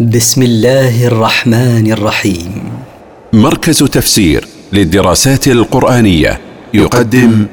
بسم 0.00 0.42
الله 0.42 1.06
الرحمن 1.06 1.92
الرحيم. 1.92 2.72
مركز 3.32 3.78
تفسير 3.78 4.46
للدراسات 4.72 5.48
القرآنية 5.48 6.40
يقدم 6.74 7.46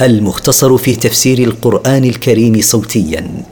المختصر 0.00 0.76
في 0.76 0.96
تفسير 0.96 1.38
القرآن 1.38 2.04
الكريم 2.04 2.60
صوتيا. 2.60 3.44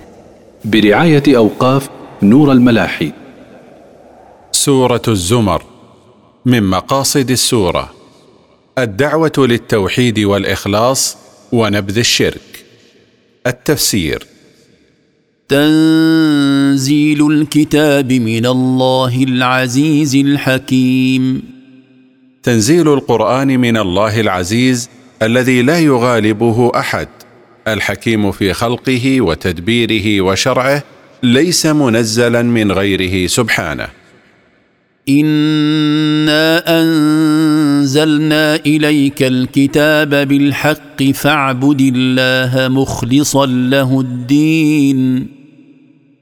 برعاية 0.64 1.22
أوقاف 1.28 1.88
نور 2.22 2.52
الملاحي. 2.52 3.12
سورة 4.52 5.02
الزمر 5.08 5.62
من 6.46 6.62
مقاصد 6.62 7.30
السورة. 7.30 7.92
الدعوة 8.78 9.32
للتوحيد 9.38 10.18
والإخلاص 10.18 11.16
ونبذ 11.52 11.98
الشرك. 11.98 12.64
التفسير. 13.46 14.26
تنزيل 15.48 17.32
الكتاب 17.32 18.12
من 18.12 18.46
الله 18.46 19.22
العزيز 19.22 20.16
الحكيم. 20.16 21.42
تنزيل 22.42 22.88
القرآن 22.92 23.60
من 23.60 23.76
الله 23.76 24.20
العزيز 24.20 24.90
الذي 25.22 25.62
لا 25.62 25.78
يغالبه 25.78 26.72
أحد. 26.76 27.08
الحكيم 27.68 28.32
في 28.32 28.52
خلقه 28.52 29.20
وتدبيره 29.20 30.20
وشرعه 30.20 30.82
ليس 31.22 31.66
منزلا 31.66 32.42
من 32.42 32.72
غيره 32.72 33.26
سبحانه. 33.26 33.88
إنا 35.08 36.62
أنزلنا 36.80 38.56
إليك 38.56 39.22
الكتاب 39.22 40.28
بالحق 40.28 41.02
فاعبد 41.02 41.80
الله 41.94 42.68
مخلصا 42.68 43.46
له 43.46 44.00
الدين. 44.00 45.37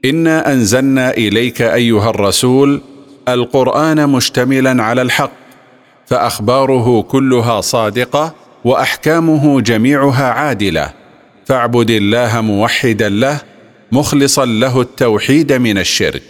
إنا 0.09 0.53
أنزلنا 0.53 1.11
إليك 1.11 1.61
أيها 1.61 2.09
الرسول 2.09 2.81
القرآن 3.27 4.09
مشتملا 4.09 4.83
على 4.83 5.01
الحق 5.01 5.31
فأخباره 6.05 7.01
كلها 7.01 7.61
صادقة 7.61 8.35
وأحكامه 8.65 9.61
جميعها 9.61 10.25
عادلة. 10.25 10.93
فاعبد 11.45 11.89
الله 11.89 12.41
موحدا 12.41 13.09
له 13.09 13.41
مخلصا 13.91 14.45
له 14.45 14.81
التوحيد 14.81 15.53
من 15.53 15.77
الشرك. 15.77 16.23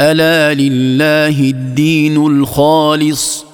ألا 0.00 0.54
لله 0.54 1.40
الدين 1.40 2.16
الخالص؟ 2.16 3.53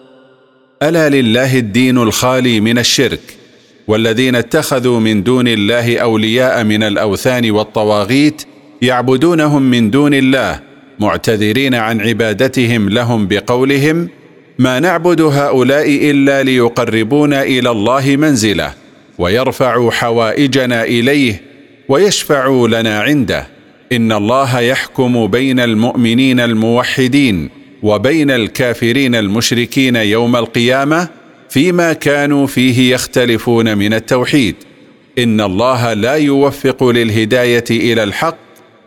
ألا 0.83 1.09
لله 1.09 1.57
الدين 1.57 1.97
الخالي 1.97 2.59
من 2.59 2.77
الشرك 2.77 3.19
والذين 3.87 4.35
اتخذوا 4.35 4.99
من 4.99 5.23
دون 5.23 5.47
الله 5.47 5.97
أولياء 5.97 6.63
من 6.63 6.83
الأوثان 6.83 7.51
والطواغيت 7.51 8.41
يعبدونهم 8.81 9.61
من 9.61 9.91
دون 9.91 10.13
الله 10.13 10.59
معتذرين 10.99 11.75
عن 11.75 12.01
عبادتهم 12.01 12.89
لهم 12.89 13.27
بقولهم 13.27 14.09
ما 14.59 14.79
نعبد 14.79 15.21
هؤلاء 15.21 16.11
إلا 16.11 16.43
ليقربونا 16.43 17.43
إلى 17.43 17.71
الله 17.71 18.15
منزلة 18.15 18.73
ويرفعوا 19.17 19.91
حوائجنا 19.91 20.83
إليه 20.83 21.41
ويشفعوا 21.89 22.67
لنا 22.67 23.01
عنده. 23.01 23.47
إن 23.91 24.11
الله 24.11 24.59
يحكم 24.59 25.27
بين 25.27 25.59
المؤمنين 25.59 26.39
الموحدين. 26.39 27.49
وبين 27.83 28.31
الكافرين 28.31 29.15
المشركين 29.15 29.95
يوم 29.95 30.35
القيامة 30.35 31.07
فيما 31.49 31.93
كانوا 31.93 32.47
فيه 32.47 32.93
يختلفون 32.93 33.77
من 33.77 33.93
التوحيد. 33.93 34.55
إن 35.17 35.41
الله 35.41 35.93
لا 35.93 36.13
يوفق 36.13 36.83
للهداية 36.83 37.63
إلى 37.69 38.03
الحق. 38.03 38.37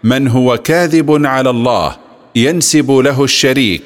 من 0.04 0.28
هو 0.28 0.56
كاذب 0.56 1.26
على 1.26 1.50
الله 1.50 1.96
ينسب 2.36 2.90
له 2.90 3.24
الشريك. 3.24 3.82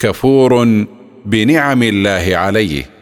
كفور 0.00 0.84
بنعم 1.26 1.82
الله 1.82 2.36
عليه. 2.36 2.93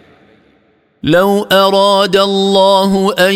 لو 1.05 1.47
أراد 1.53 2.17
الله 2.17 3.15
أن 3.19 3.35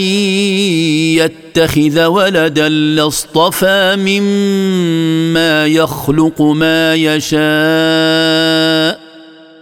يتخذ 1.18 2.04
ولدا 2.04 2.68
لاصطفى 2.68 3.96
مما 3.98 5.66
يخلق 5.66 6.42
ما 6.42 6.94
يشاء. 6.94 9.00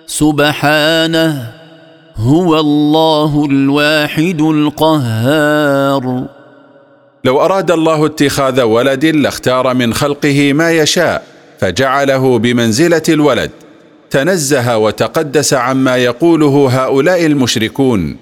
سبحانه 0.07 1.53
هو 2.17 2.61
الله 2.61 3.47
الواحد 3.51 4.41
القهار. 4.41 6.25
لو 7.25 7.41
أراد 7.41 7.71
الله 7.71 8.07
اتخاذ 8.07 8.63
ولد 8.63 9.05
لاختار 9.05 9.75
من 9.75 9.95
خلقه 9.95 10.53
ما 10.53 10.73
يشاء 10.73 11.23
فجعله 11.59 12.39
بمنزلة 12.39 13.03
الولد. 13.09 13.51
تنزه 14.11 14.79
وتقدس 14.79 15.55
عما 15.55 15.97
يقوله 15.97 16.69
هؤلاء 16.71 17.27
المشركون. 17.27 18.17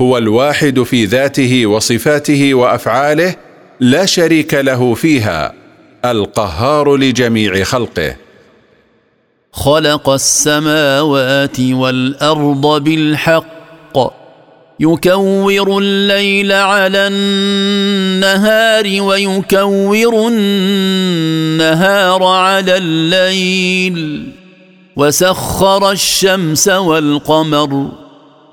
هو 0.00 0.18
الواحد 0.18 0.82
في 0.82 1.04
ذاته 1.04 1.66
وصفاته 1.66 2.54
وأفعاله 2.54 3.34
لا 3.80 4.06
شريك 4.06 4.54
له 4.54 4.94
فيها 4.94 5.54
القهار 6.04 6.96
لجميع 6.96 7.64
خلقه. 7.64 8.16
خلق 9.52 10.08
السماوات 10.08 11.60
والأرض 11.60 12.84
بالحق 12.84 13.60
يكور 14.80 15.78
الليل 15.78 16.52
على 16.52 17.08
النهار 17.12 19.02
ويكور 19.02 20.28
النهار 20.28 22.22
على 22.22 22.76
الليل. 22.76 24.28
وسخر 24.96 25.90
الشمس 25.90 26.68
والقمر 26.68 27.88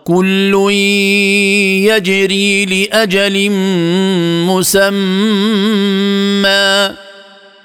كل 0.04 0.72
يجري 1.90 2.66
لأجل 2.66 3.52
مسمى. 4.48 4.88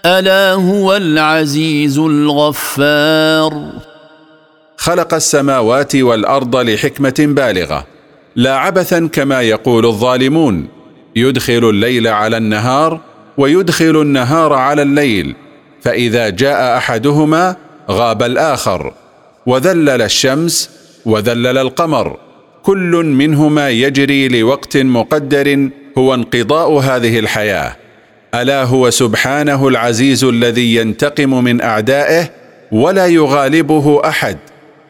ألا 0.07 0.53
هو 0.53 0.97
العزيز 0.97 1.99
الغفار. 1.99 3.71
خلق 4.77 5.15
السماوات 5.15 5.97
والأرض 5.97 6.57
لحكمة 6.57 7.15
بالغة. 7.19 7.87
لا 8.37 8.57
عبثا 8.57 9.09
كما 9.13 9.41
يقول 9.41 9.87
الظالمون. 9.87 10.69
يدخل 11.17 11.71
الليل 11.71 12.09
على 12.09 12.37
النهار 12.37 13.01
ويدخل 13.39 14.03
النهار 14.03 14.53
على 14.53 14.83
الليل. 14.83 15.35
فإذا 15.83 16.29
جاء 16.29 16.77
أحدهما 16.77 17.57
غاب 17.91 18.23
الآخر 18.23 18.93
وذلل 19.47 20.03
الشمس 20.03 20.71
وذلل 21.05 21.59
القمر. 21.59 22.17
كل 22.63 23.03
منهما 23.05 23.71
يجري 23.71 24.29
لوقت 24.29 24.77
مقدر 24.77 25.69
هو 25.99 26.15
انقضاء 26.15 26.73
هذه 26.73 27.19
الحياة. 27.19 27.77
ألا 28.35 28.65
هو 28.65 28.91
سبحانه 28.91 29.69
العزيز 29.69 30.25
الذي 30.25 30.75
ينتقم 30.75 31.45
من 31.45 31.61
أعدائه 31.61 32.31
ولا 32.73 33.07
يغالبه 33.07 34.09
أحد 34.09 34.39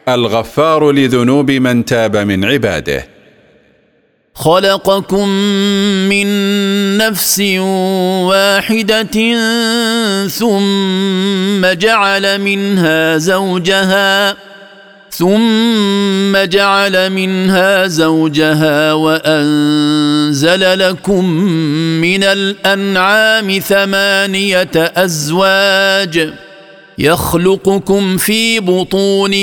الغفار 0.09 0.91
لذنوب 0.91 1.51
من 1.51 1.85
تاب 1.85 2.17
من 2.17 2.45
عباده. 2.45 3.12
خلقكم 4.35 5.29
من 6.09 6.27
نفس 6.97 7.39
واحدة 8.29 9.37
ثم 10.27 11.65
جعل 11.65 12.41
منها 12.41 13.17
زوجها 13.17 14.35
ثم 15.11 16.37
جعل 16.37 17.09
منها 17.09 17.87
زوجها 17.87 18.93
وأنزل 18.93 20.79
لكم 20.79 21.25
من 22.01 22.23
الأنعام 22.23 23.59
ثمانية 23.59 24.71
أزواج. 24.75 26.33
يخلقكم 26.97 28.17
في 28.17 28.59
بطون 28.59 29.33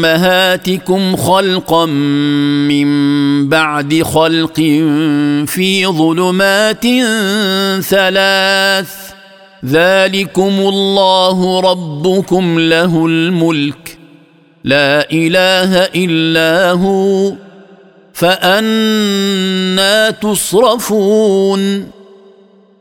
أمهاتكم 0.00 1.16
خلقا 1.16 1.86
من 2.66 3.48
بعد 3.48 4.02
خلق 4.02 4.56
في 5.46 5.86
ظلمات 5.86 6.86
ثلاث. 7.80 8.94
ذلكم 9.64 10.52
الله 10.60 11.60
ربكم 11.60 12.58
له 12.58 13.06
الملك. 13.06 13.98
لا 14.64 15.10
إله 15.12 15.76
إلا 15.76 16.70
هو. 16.70 17.32
فأنا 18.12 20.10
تصرفون. 20.10 21.90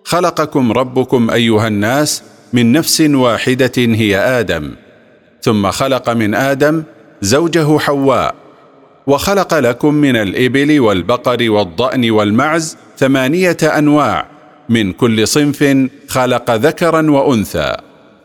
خلقكم 0.03 0.71
ربكم 0.71 1.29
أيها 1.29 1.67
الناس 1.67 2.23
من 2.53 2.71
نفس 2.71 3.01
واحدة 3.01 3.71
هي 3.77 4.17
آدم 4.17 4.71
ثم 5.41 5.71
خلق 5.71 6.09
من 6.09 6.35
آدم 6.35 6.83
زوجه 7.21 7.77
حواء 7.79 8.35
وخلق 9.07 9.53
لكم 9.53 9.93
من 9.93 10.15
الإبل 10.15 10.79
والبقر 10.79 11.49
والضأن 11.51 12.11
والمعز 12.11 12.77
ثمانية 12.97 13.57
أنواع 13.63 14.25
من 14.69 14.91
كل 14.91 15.27
صنف 15.27 15.87
خلق 16.07 16.51
ذكرا 16.51 17.11
وأنثى. 17.11 17.75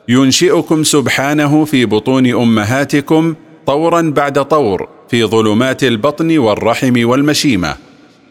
ينشئكم 0.08 0.82
سبحانه 0.82 1.64
في 1.64 1.86
بطون 1.86 2.34
أمهاتكم 2.34 3.34
طورا 3.66 4.00
بعد 4.00 4.44
طور 4.44 4.88
في 5.08 5.24
ظلمات 5.24 5.84
البطن 5.84 6.38
والرحم 6.38 7.08
والمشيمة. 7.08 7.76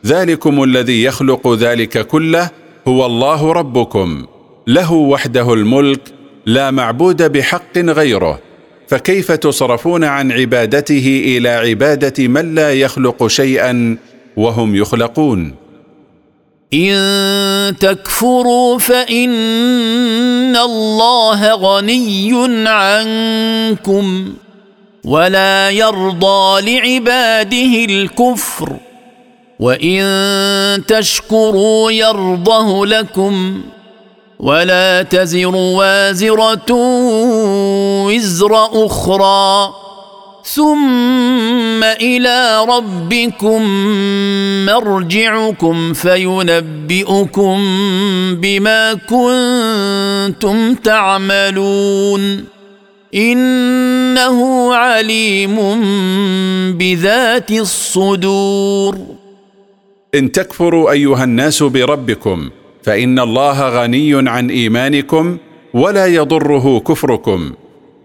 ذلكم 0.05 0.63
الذي 0.63 1.03
يخلق 1.03 1.53
ذلك 1.53 2.07
كله 2.07 2.49
هو 2.87 3.05
الله 3.05 3.51
ربكم. 3.51 4.25
له 4.67 4.93
وحده 4.93 5.53
الملك 5.53 6.01
لا 6.45 6.71
معبود 6.71 7.31
بحق 7.31 7.77
غيره 7.77 8.39
فكيف 8.87 9.31
تصرفون 9.31 10.03
عن 10.03 10.31
عبادته 10.31 11.23
إلى 11.25 11.49
عبادة 11.49 12.27
من 12.27 12.55
لا 12.55 12.73
يخلق 12.73 13.27
شيئا 13.27 13.97
وهم 14.37 14.75
يخلقون؟ 14.75 15.55
إن 16.73 17.75
تكفروا 17.79 18.77
فإن 18.79 20.55
الله 20.55 21.53
غني 21.53 22.33
عنكم 22.67 24.33
ولا 25.03 25.69
يرضى 25.69 26.71
لعباده 26.71 27.85
الكفر 27.85 28.77
وإن 29.59 30.03
تشكروا 30.87 31.91
يرضه 31.91 32.85
لكم 32.85 33.61
ولا 34.43 35.01
تزر 35.01 35.55
وازرة 35.55 36.71
وزر 38.05 38.85
أخرى. 38.85 39.73
ثم 40.43 41.83
إلى 41.83 42.65
ربكم 42.69 43.61
مرجعكم 44.65 45.93
فينبئكم 45.93 47.57
بما 48.35 48.93
كنتم 48.93 50.75
تعملون. 50.75 52.45
إنه 53.15 54.73
عليم 54.75 55.55
بذات 56.77 57.51
الصدور. 57.51 58.97
إن 60.15 60.31
تكفروا 60.31 60.91
أيها 60.91 61.23
الناس 61.23 61.63
بربكم 61.63 62.49
فإن 62.83 63.19
الله 63.19 63.69
غني 63.69 64.29
عن 64.29 64.49
إيمانكم 64.49 65.37
ولا 65.73 66.05
يضره 66.05 66.79
كفركم 66.79 67.51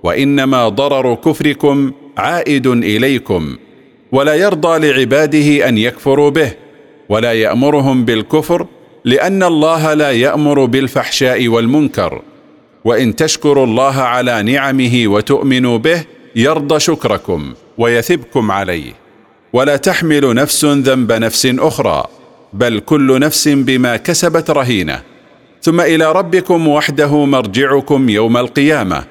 وإنما 0.02 0.68
ضرر 0.68 1.14
كفركم 1.14 1.92
عائد 2.18 2.66
إليكم 2.66 3.56
ولا 4.12 4.34
يرضى 4.34 4.90
لعباده 4.90 5.68
أن 5.68 5.78
يكفروا 5.78 6.30
به 6.30 6.52
ولا 7.08 7.32
يأمرهم 7.32 8.04
بالكفر 8.04 8.66
لأن 9.04 9.42
الله 9.42 9.94
لا 9.94 10.10
يأمر 10.10 10.64
بالفحشاء 10.64 11.48
والمنكر 11.48 12.22
وإن 12.84 13.16
تشكروا 13.16 13.64
الله 13.66 13.96
على 14.00 14.42
نعمه 14.42 15.02
وتؤمنوا 15.06 15.78
به 15.78 16.04
يرضى 16.36 16.80
شكركم 16.80 17.54
ويثبكم 17.78 18.50
عليه 18.50 18.92
ولا 19.52 19.76
تحمل 19.76 20.34
نفس 20.34 20.64
ذنب 20.64 21.12
نفس 21.12 21.46
أخرى. 21.58 22.04
بل 22.52 22.78
كل 22.78 23.20
نفس 23.20 23.48
بما 23.48 23.96
كسبت 23.96 24.50
رهينة. 24.50 25.02
ثم 25.62 25.80
إلى 25.80 26.12
ربكم 26.12 26.68
وحده 26.68 27.24
مرجعكم 27.24 28.08
يوم 28.08 28.36
القيامة 28.36 29.04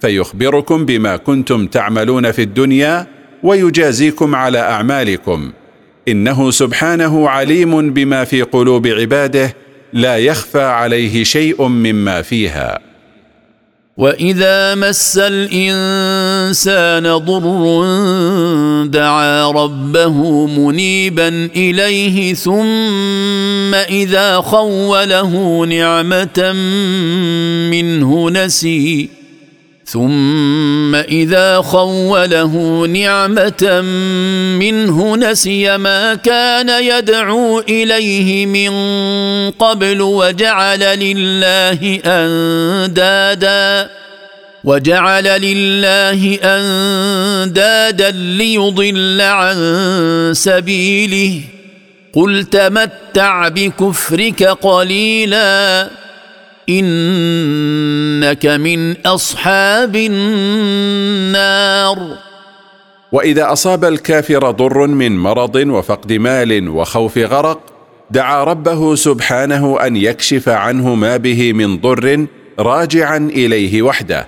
فيخبركم 0.00 0.84
بما 0.84 1.16
كنتم 1.16 1.66
تعملون 1.66 2.32
في 2.32 2.42
الدنيا 2.42 3.06
ويجازيكم 3.42 4.34
على 4.34 4.58
أعمالكم. 4.58 5.50
إنه 6.08 6.50
سبحانه 6.50 7.28
عليم 7.28 7.90
بما 7.90 8.24
في 8.24 8.42
قلوب 8.42 8.86
عباده 8.86 9.54
لا 9.92 10.16
يخفى 10.16 10.62
عليه 10.62 11.24
شيء 11.24 11.68
مما 11.68 12.22
فيها. 12.22 12.78
واذا 13.96 14.74
مس 14.74 15.18
الانسان 15.18 17.16
ضر 17.16 17.44
دعا 18.86 19.50
ربه 19.50 20.46
منيبا 20.46 21.28
اليه 21.56 22.34
ثم 22.34 23.74
اذا 23.74 24.40
خوله 24.40 25.64
نعمه 25.66 26.52
منه 27.70 28.30
نسي 28.30 29.08
ثم 29.88 30.94
إذا 30.94 31.60
خوله 31.60 32.86
نعمة 32.86 33.80
منه 34.58 35.16
نسي 35.16 35.78
ما 35.78 36.14
كان 36.14 36.82
يدعو 36.84 37.60
إليه 37.60 38.46
من 38.46 38.70
قبل 39.50 40.02
وجعل 40.02 40.80
لله 40.80 42.00
أندادا 42.06 43.90
وجعل 44.64 45.24
لله 45.24 46.38
أندادا 46.42 48.10
ليضل 48.10 49.20
عن 49.20 49.56
سبيله. 50.34 51.40
قل 52.12 52.44
تمتع 52.44 53.48
بكفرك 53.48 54.42
قليلا. 54.42 55.90
إنك 56.68 58.46
من 58.46 59.06
أصحاب 59.06 59.96
النار. 59.96 61.46
وإذا 63.12 63.52
أصاب 63.52 63.84
الكافر 63.84 64.50
ضر 64.50 64.86
من 64.86 65.18
مرض 65.18 65.56
وفقد 65.56 66.12
مال 66.12 66.68
وخوف 66.68 67.18
غرق 67.18 67.60
دعا 68.10 68.44
ربه 68.44 68.94
سبحانه 68.94 69.86
أن 69.86 69.96
يكشف 69.96 70.48
عنه 70.48 70.94
ما 70.94 71.16
به 71.16 71.52
من 71.52 71.80
ضر 71.80 72.26
راجعا 72.58 73.16
إليه 73.16 73.82
وحده. 73.82 74.26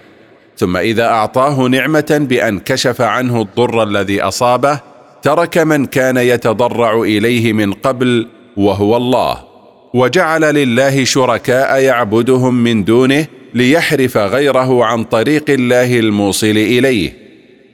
ثم 0.57 0.76
إذا 0.76 1.04
أعطاه 1.04 1.62
نعمة 1.62 2.26
بأن 2.28 2.59
كشف 2.59 3.00
عنه 3.00 3.42
الضر 3.42 3.83
الذي 3.83 4.23
أصابه 4.23 4.80
ترك 5.23 5.59
من 5.59 5.87
كان 5.87 6.16
يتضرع 6.16 7.00
إليه 7.00 7.52
من 7.52 7.73
قبل 7.73 8.28
وهو 8.57 8.97
الله. 8.97 9.48
وجعل 9.95 10.54
لله 10.54 11.04
شركاء 11.04 11.80
يعبدهم 11.80 12.54
من 12.64 12.85
دونه 12.85 13.26
ليحرف 13.54 14.16
غيره 14.16 14.85
عن 14.85 15.04
طريق 15.04 15.50
الله 15.50 15.99
الموصل 15.99 16.47
إليه. 16.47 17.12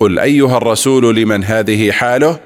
قل 0.00 0.18
أيها 0.18 0.56
الرسول 0.56 1.16
لمن 1.16 1.44
هذه 1.44 1.90
حاله؟ 1.90 2.40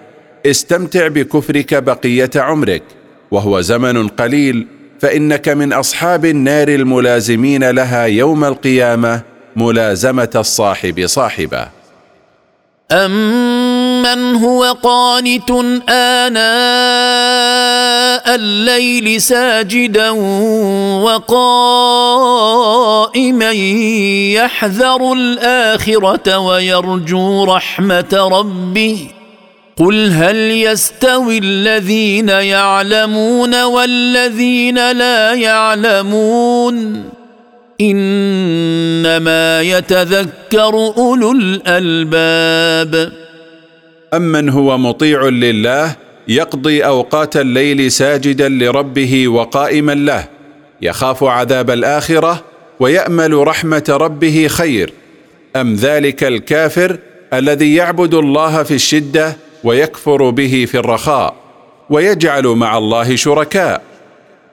استمتع 0.46 1.08
بكفرك 1.08 1.74
بقية 1.74 2.30
عمرك. 2.36 2.82
وهو 3.30 3.60
زمن 3.60 4.08
قليل 4.08 4.66
فإنك 5.00 5.48
من 5.48 5.72
أصحاب 5.72 6.24
النار 6.24 6.68
الملازمين 6.68 7.70
لها 7.70 8.04
يوم 8.04 8.44
القيامة 8.44 9.22
ملازمة 9.56 10.30
الصاحب 10.34 11.06
صاحبه 11.06 11.68
امن 14.06 14.34
هو 14.34 14.76
قانت 14.82 15.50
آناء 15.88 16.38
الليل 18.34 19.20
ساجدا 19.20 20.10
وقائما 21.00 23.50
يحذر 24.32 25.12
الآخرة 25.12 26.38
ويرجو 26.38 27.44
رحمة 27.44 28.28
ربه. 28.32 29.08
قل 29.78 30.12
هل 30.12 30.36
يستوي 30.36 31.38
الذين 31.38 32.28
يعلمون 32.28 33.62
والذين 33.62 34.92
لا 34.92 35.34
يعلمون؟ 35.34 37.04
إنما 37.80 39.62
يتذكر 39.62 40.92
أولو 40.98 41.32
الألباب. 41.32 43.12
امن 44.14 44.48
هو 44.48 44.78
مطيع 44.78 45.24
لله 45.24 45.96
يقضي 46.28 46.84
اوقات 46.84 47.36
الليل 47.36 47.92
ساجدا 47.92 48.48
لربه 48.48 49.28
وقائما 49.28 49.92
له 49.92 50.24
يخاف 50.82 51.24
عذاب 51.24 51.70
الاخره 51.70 52.44
ويامل 52.80 53.46
رحمه 53.46 53.84
ربه 53.88 54.46
خير. 54.48 54.92
ام 55.56 55.74
ذلك 55.74 56.24
الكافر 56.24 56.98
الذي 57.32 57.74
يعبد 57.74 58.14
الله 58.14 58.62
في 58.62 58.74
الشده 58.74 59.36
ويكفر 59.64 60.30
به 60.30 60.66
في 60.68 60.78
الرخاء 60.78 61.34
ويجعل 61.90 62.46
مع 62.46 62.78
الله 62.78 63.16
شركاء. 63.16 63.82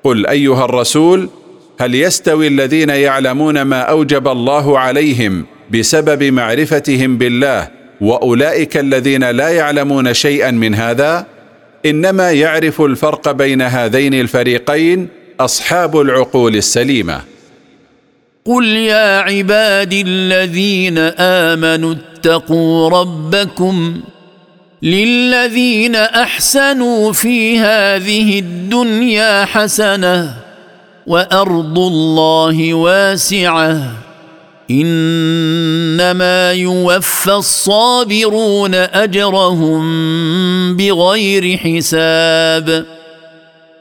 قل 0.03 0.27
ايها 0.27 0.65
الرسول 0.65 1.29
هل 1.79 1.95
يستوي 1.95 2.47
الذين 2.47 2.89
يعلمون 2.89 3.61
ما 3.61 3.81
اوجب 3.81 4.27
الله 4.27 4.79
عليهم 4.79 5.45
بسبب 5.71 6.23
معرفتهم 6.23 7.17
بالله 7.17 7.84
وأولئك 8.01 8.77
الذين 8.77 9.23
لا 9.23 9.49
يعلمون 9.49 10.13
شيئا 10.13 10.51
من 10.51 10.75
هذا 10.75 11.25
إنما 11.85 12.31
يعرف 12.31 12.81
الفرق 12.81 13.31
بين 13.31 13.61
هذين 13.61 14.13
الفريقين 14.13 15.07
أصحاب 15.39 15.99
العقول 15.99 16.55
السليمة. 16.55 17.21
قل 18.45 18.65
يا 18.65 19.19
عبادي 19.19 20.01
الذين 20.01 20.97
آمنوا 21.19 21.93
اتقوا 21.93 22.89
ربكم 22.89 24.01
للذين 24.81 25.95
أحسنوا 25.95 27.13
في 27.13 27.59
هذه 27.59 28.39
الدنيا 28.39 29.45
حسنة 29.45 30.33
وأرض 31.07 31.79
الله 31.79 32.73
واسعة. 32.73 34.04
إنما 34.71 36.51
يوفى 36.51 37.31
الصابرون 37.31 38.75
أجرهم 38.75 39.85
بغير 40.75 41.57
حساب. 41.57 42.85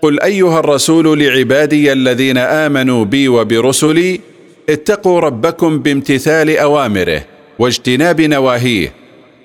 قل 0.02 0.20
أيها 0.20 0.60
الرسول 0.60 1.20
لعبادي 1.20 1.92
الذين 1.92 2.38
آمنوا 2.38 3.04
بي 3.04 3.28
وبرسلي 3.28 4.20
اتقوا 4.68 5.20
ربكم 5.20 5.78
بامتثال 5.78 6.56
أوامره 6.58 7.24
واجتناب 7.58 8.20
نواهيه. 8.20 8.92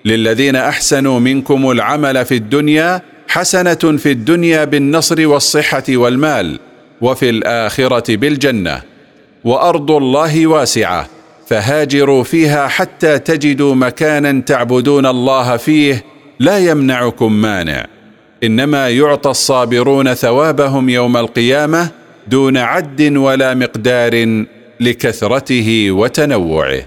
للذين 0.05 0.55
أحسنوا 0.55 1.19
منكم 1.19 1.71
العمل 1.71 2.25
في 2.25 2.35
الدنيا 2.35 3.01
حسنة 3.27 3.97
في 3.97 4.11
الدنيا 4.11 4.63
بالنصر 4.65 5.27
والصحة 5.27 5.83
والمال 5.89 6.59
وفي 7.01 7.29
الآخرة 7.29 8.15
بالجنة. 8.15 8.81
وأرض 9.43 9.91
الله 9.91 10.47
واسعة. 10.47 11.18
فهاجروا 11.49 12.23
فيها 12.23 12.67
حتى 12.67 13.19
تجدوا 13.19 13.75
مكانا 13.75 14.41
تعبدون 14.41 15.05
الله 15.05 15.57
فيه 15.57 16.05
لا 16.39 16.57
يمنعكم 16.57 17.33
مانع. 17.33 17.85
إنما 18.43 18.89
يعطى 18.89 19.29
الصابرون 19.29 20.13
ثوابهم 20.13 20.89
يوم 20.89 21.17
القيامة 21.17 21.89
دون 22.27 22.57
عد 22.57 23.01
ولا 23.01 23.53
مقدار 23.53 24.45
لكثرته 24.79 25.91
وتنوعه. 25.91 26.81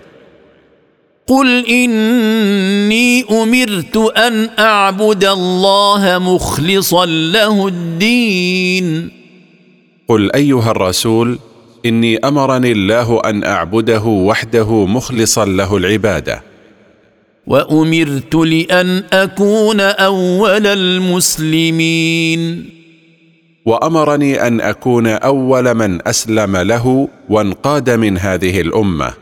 قل 1.27 1.67
إني 1.67 3.25
أمرت 3.31 3.97
أن 3.97 4.49
أعبد 4.59 5.25
الله 5.25 6.19
مخلصا 6.19 7.07
له 7.07 7.69
الدين. 7.69 9.11
قل 10.09 10.33
أيها 10.33 10.71
الرسول 10.71 11.39
إني 11.87 12.19
أمرني 12.19 12.73
الله 12.73 13.21
أن 13.25 13.45
أعبده 13.45 14.03
وحده 14.03 14.87
مخلصا 14.87 15.45
له 15.45 15.77
العبادة. 15.77 16.43
وأمرت 17.47 18.35
لأن 18.35 19.05
أكون 19.13 19.81
أول 19.81 20.67
المسلمين. 20.67 22.71
وأمرني 23.67 24.47
أن 24.47 24.61
أكون 24.61 25.07
أول 25.07 25.75
من 25.75 26.09
أسلم 26.09 26.57
له 26.57 27.09
وانقاد 27.29 27.91
من 27.91 28.19
هذه 28.19 28.61
الأمة. 28.61 29.13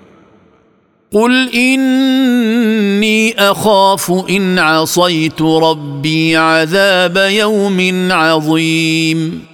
قل 1.13 1.51
إني 1.55 3.39
أخاف 3.39 4.13
إن 4.31 4.59
عصيت 4.59 5.43
ربي 5.43 6.37
عذاب 6.37 7.17
يوم 7.17 8.09
عظيم. 8.13 9.45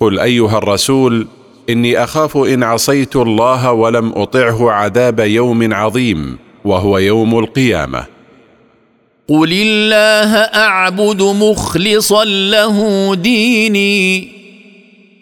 قل 0.00 0.18
أيها 0.18 0.58
الرسول 0.58 1.26
إني 1.70 2.04
أخاف 2.04 2.36
إن 2.36 2.62
عصيت 2.62 3.16
الله 3.16 3.72
ولم 3.72 4.12
أطعه 4.16 4.70
عذاب 4.70 5.20
يوم 5.20 5.74
عظيم 5.74 6.38
وهو 6.64 6.98
يوم 6.98 7.38
القيامة. 7.38 8.04
قل 9.28 9.52
الله 9.52 10.36
اعبد 10.36 11.22
مخلصا 11.22 12.24
له 12.24 13.14
ديني. 13.14 14.28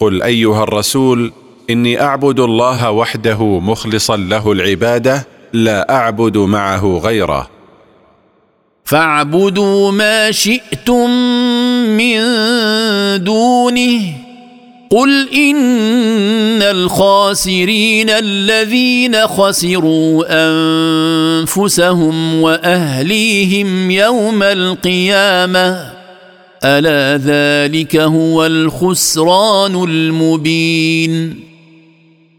قل 0.01 0.23
ايها 0.23 0.63
الرسول 0.63 1.33
إني 1.71 2.01
أعبد 2.01 2.41
الله 2.41 2.91
وحده 2.91 3.43
مخلصا 3.43 4.17
له 4.17 4.53
العبادة 4.53 5.27
لا 5.53 5.95
أعبد 5.95 6.37
معه 6.37 7.01
غيره. 7.05 7.51
فاعبدوا 8.85 9.91
ما 9.93 10.31
شئتم 10.31 11.11
من 11.97 12.19
دونه. 13.25 14.28
قل 14.91 15.29
إن 15.35 16.63
الخاسرين 16.63 18.11
الذين 18.11 19.27
خسروا 19.27 20.25
أنفسهم 21.43 22.43
وأهليهم 22.43 23.91
يوم 23.91 24.43
القيامة 24.43 25.93
ألا 26.65 27.17
ذلك 27.25 27.97
هو 27.97 28.47
الخسران 28.47 29.85
المبين. 29.85 31.41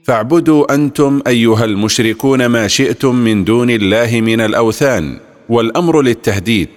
فاعبدوا 0.04 0.74
أنتم 0.74 1.22
أيها 1.28 1.66
المشركون 1.66 2.46
ما 2.46 2.68
شئتم 2.68 3.16
من 3.16 3.44
دون 3.44 3.70
الله 3.70 4.22
من 4.22 4.42
الأوثان 4.42 5.20
والأمر 5.50 6.02
للتهديد. 6.02 6.70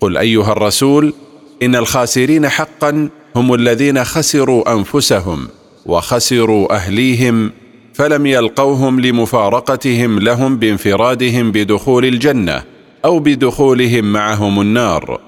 قل 0.00 0.16
أيها 0.16 0.52
الرسول 0.52 1.14
إن 1.62 1.76
الخاسرين 1.76 2.48
حقا 2.48 3.08
هم 3.36 3.54
الذين 3.54 4.04
خسروا 4.04 4.72
أنفسهم 4.72 5.48
وخسروا 5.86 6.74
أهليهم 6.74 7.52
فلم 7.94 8.26
يلقوهم 8.26 9.00
لمفارقتهم 9.00 10.18
لهم 10.18 10.56
بانفرادهم 10.56 11.52
بدخول 11.52 12.04
الجنة 12.04 12.62
أو 13.04 13.18
بدخولهم 13.18 14.12
معهم 14.12 14.60
النار 14.60 15.20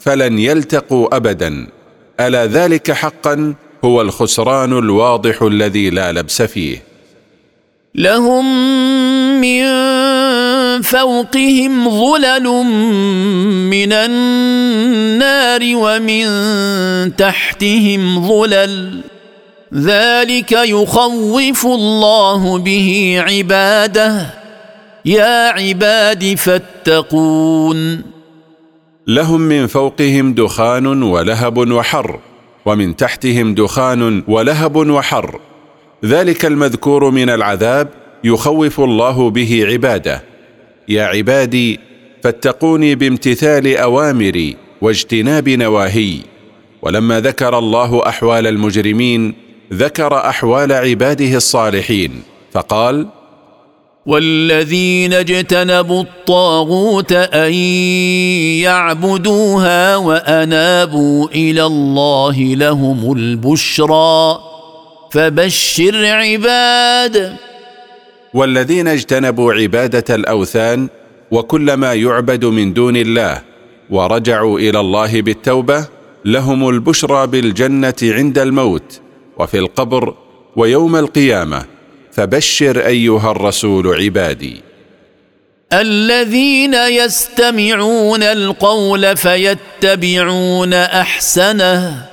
فلن 0.00 0.38
يلتقوا 0.38 1.16
ابدا. 1.16 1.66
ألا 2.20 2.46
ذلك 2.46 2.92
حقا؟ 2.92 3.54
هو 3.84 4.00
الخسران 4.00 4.78
الواضح 4.78 5.42
الذي 5.42 5.90
لا 5.90 6.12
لبس 6.12 6.42
فيه. 6.42 6.82
لهم 7.94 8.44
من 9.40 9.64
فوقهم 10.82 11.90
ظلل 11.90 12.48
من 13.70 13.92
النار 13.92 15.60
ومن 15.62 16.26
تحتهم 17.16 18.28
ظلل. 18.28 19.00
ذلك 19.74 20.52
يخوف 20.52 21.66
الله 21.66 22.58
به 22.58 23.16
عباده. 23.28 24.34
يا 25.04 25.48
عباد 25.48 26.34
فاتقون. 26.34 28.02
لهم 29.06 29.40
من 29.40 29.66
فوقهم 29.66 30.34
دخان 30.34 31.02
ولهب 31.02 31.58
وحر 31.58 32.18
ومن 32.66 32.96
تحتهم 32.96 33.54
دخان 33.54 34.22
ولهب 34.28 34.76
وحر. 34.76 35.40
ذلك 36.04 36.44
المذكور 36.44 37.10
من 37.10 37.30
العذاب 37.30 37.88
يخوف 38.24 38.80
الله 38.80 39.30
به 39.30 39.66
عباده. 39.66 40.29
يا 40.88 41.02
عبادي 41.02 41.80
فاتقوني 42.22 42.94
بامتثال 42.94 43.76
أوامري 43.76 44.56
واجتناب 44.80 45.48
نواهي. 45.48 46.16
ولما 46.82 47.20
ذكر 47.20 47.58
الله 47.58 48.08
أحوال 48.08 48.46
المجرمين 48.46 49.34
ذكر 49.72 50.16
أحوال 50.16 50.72
عباده 50.72 51.36
الصالحين 51.36 52.22
فقال 52.52 53.06
والذين 54.06 55.12
اجتنبوا 55.12 56.02
الطاغوت 56.02 57.12
أن 57.12 57.52
يعبدوها 58.62 59.96
وأنابوا 59.96 61.28
إلى 61.28 61.66
الله 61.66 62.38
لهم 62.38 63.12
البشرى. 63.12 64.38
فبشر 65.10 66.06
عباد. 66.06 67.36
والذين 68.34 68.88
اجتنبوا 68.88 69.52
عبادة 69.52 70.14
الأوثان 70.14 70.88
وكل 71.30 71.74
ما 71.74 71.94
يعبد 71.94 72.44
من 72.44 72.72
دون 72.72 72.96
الله 72.96 73.42
ورجعوا 73.90 74.58
إلى 74.58 74.80
الله 74.80 75.22
بالتوبة 75.22 75.88
لهم 76.24 76.68
البشرى 76.68 77.26
بالجنة 77.26 77.94
عند 78.02 78.38
الموت 78.38 79.00
وفي 79.38 79.58
القبر 79.58 80.14
ويوم 80.56 80.96
القيامة. 80.96 81.64
فبشر 82.12 82.86
أيها 82.86 83.30
الرسول 83.30 84.02
عبادي. 84.02 84.62
الذين 85.72 86.74
يستمعون 86.74 88.22
القول 88.22 89.16
فيتبعون 89.16 90.74
أحسنه. 90.74 92.09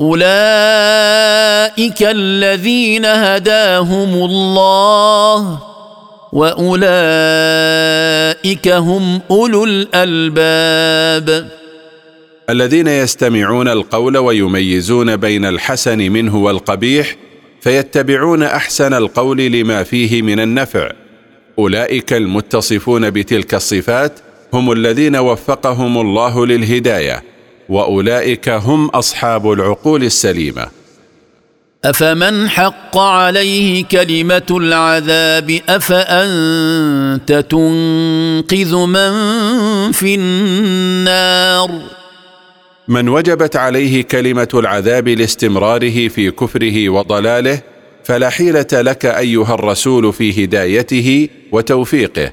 أولئك 0.00 2.02
الذين 2.02 3.04
هداهم 3.04 4.14
الله 4.14 5.58
وأولئك 6.32 6.88
هم 8.68 9.20
أولو 9.30 9.64
الألباب. 9.64 11.48
الذين 12.50 12.88
يستمعون 12.88 13.68
القول 13.68 14.18
ويميزون 14.18 15.16
بين 15.16 15.44
الحسن 15.44 15.98
منه 15.98 16.36
والقبيح 16.36 17.16
فيتبعون 17.60 18.42
أحسن 18.42 18.94
القول 18.94 19.38
لما 19.38 19.82
فيه 19.82 20.22
من 20.22 20.40
النفع. 20.40 20.90
أولئك 21.58 22.12
المتصفون 22.12 23.10
بتلك 23.10 23.54
الصفات 23.54 24.12
هم 24.54 24.72
الذين 24.72 25.16
وفقهم 25.16 25.98
الله 25.98 26.46
للهداية. 26.46 27.22
وأولئك 27.68 28.48
هم 28.48 28.86
أصحاب 28.86 29.52
العقول 29.52 30.04
السليمة. 30.04 30.66
أفمن 31.84 32.48
حق 32.48 32.98
عليه 32.98 33.84
كلمة 33.84 34.46
العذاب 34.50 35.60
أفأنت 35.68 37.44
تنقذ 37.50 38.76
من 38.76 39.12
في 39.92 40.14
النار؟ 40.14 41.70
من 42.88 43.08
وجبت 43.08 43.56
عليه 43.56 44.02
كلمة 44.02 44.48
العذاب 44.54 45.08
لاستمراره 45.08 46.08
في 46.08 46.30
كفره 46.30 46.88
وضلاله 46.88 47.60
فلا 48.04 48.30
حيلة 48.30 48.66
لك 48.72 49.06
أيها 49.06 49.54
الرسول 49.54 50.12
في 50.12 50.44
هدايته 50.44 51.28
وتوفيقه. 51.52 52.30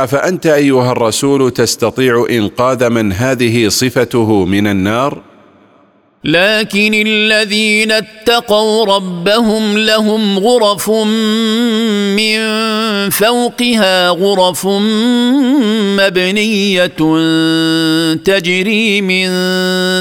أفأنت 0.00 0.46
أيها 0.46 0.92
الرسول 0.92 1.50
تستطيع 1.50 2.26
إنقاذ 2.30 2.90
من 2.90 3.12
هذه 3.12 3.68
صفته 3.68 4.44
من 4.44 4.66
النار؟ 4.66 5.22
لكن 6.24 6.94
الذين 7.06 7.92
اتقوا 7.92 8.86
ربهم 8.96 9.78
لهم 9.78 10.38
غرف 10.38 10.90
من 10.90 12.38
فوقها 13.10 14.08
غرف 14.08 14.66
مبنية 16.00 16.86
تجري 18.24 19.00
من 19.00 19.30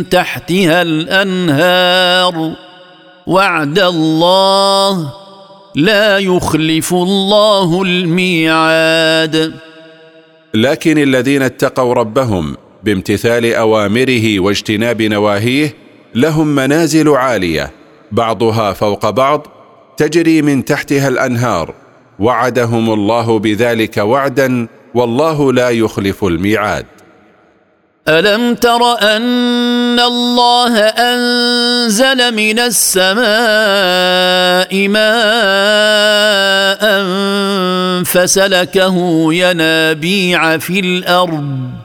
تحتها 0.09 0.81
الأنهار. 0.81 2.51
وعد 3.27 3.79
الله 3.79 5.13
لا 5.75 6.17
يخلف 6.17 6.93
الله 6.93 7.81
الميعاد. 7.81 9.53
لكن 10.55 10.97
الذين 10.97 11.41
اتقوا 11.41 11.93
ربهم 11.93 12.55
بامتثال 12.83 13.53
أوامره 13.53 14.39
واجتناب 14.39 15.01
نواهيه 15.01 15.73
لهم 16.15 16.47
منازل 16.47 17.09
عالية 17.09 17.71
بعضها 18.11 18.73
فوق 18.73 19.09
بعض 19.09 19.47
تجري 19.97 20.41
من 20.41 20.65
تحتها 20.65 21.07
الأنهار 21.07 21.73
وعدهم 22.19 22.93
الله 22.93 23.39
بذلك 23.39 23.97
وعدا 23.97 24.67
والله 24.93 25.53
لا 25.53 25.69
يخلف 25.69 26.23
الميعاد. 26.23 26.85
ألم 28.07 28.55
تر 28.55 28.99
أن 29.01 29.99
الله 29.99 30.77
أنزل 30.79 32.35
من 32.35 32.59
السماء 32.59 33.17
ماء 34.87 35.03
فسلكه 38.03 39.27
ينابيع 39.33 40.57
في 40.57 40.79
الأرض 40.79 41.83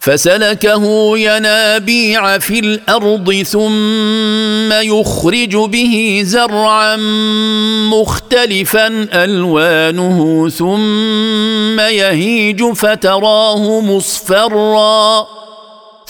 فسلكه 0.00 1.18
ينابيع 1.18 2.38
في 2.38 2.58
الأرض 2.58 3.32
ثم 3.32 4.72
يخرج 4.72 5.56
به 5.56 6.22
زرعا 6.24 6.96
مختلفا 7.86 9.06
ألوانه 9.12 10.48
ثم 10.48 11.80
يهيج 11.80 12.64
فتراه 12.64 13.80
مصفرا. 13.80 15.41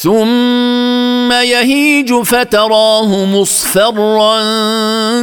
ثم 0.02 1.32
يهيج 1.32 2.14
فتراه 2.14 3.25
مصفرا 3.25 4.37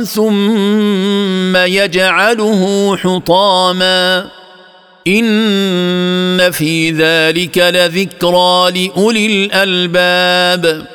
ثم 0.04 1.56
يجعله 1.56 2.96
حطاما. 2.98 4.26
إن 5.08 6.52
في 6.52 6.92
ذلك 6.92 7.58
لذكرى 7.58 8.72
لأولي 8.72 9.26
الألباب. 9.26 10.88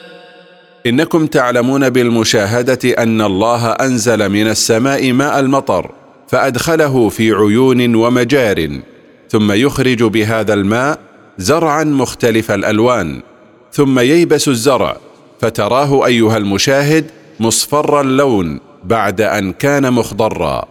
إنكم 0.86 1.26
تعلمون 1.26 1.90
بالمشاهدة 1.90 2.78
أن 2.98 3.20
الله 3.20 3.66
أنزل 3.66 4.28
من 4.28 4.48
السماء 4.48 5.12
ماء 5.12 5.40
المطر 5.40 5.90
فأدخله 6.28 7.08
في 7.08 7.32
عيون 7.32 7.94
ومجار 7.94 8.80
ثم 9.28 9.52
يخرج 9.52 10.02
بهذا 10.02 10.54
الماء 10.54 10.98
زرعا 11.38 11.84
مختلف 11.84 12.50
الألوان. 12.50 13.33
ثم 13.74 13.98
ييبس 13.98 14.48
الزرع 14.48 14.96
فتراه 15.40 16.06
أيها 16.06 16.36
المشاهد 16.36 17.10
مصفر 17.40 18.00
اللون 18.00 18.60
بعد 18.84 19.20
أن 19.20 19.52
كان 19.52 19.92
مخضرا 19.92 20.68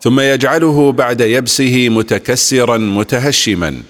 ثم 0.00 0.20
يجعله 0.20 0.92
بعد 0.92 1.20
يبسه 1.20 1.88
متكسرا 1.88 2.76
متهشما. 2.76 3.82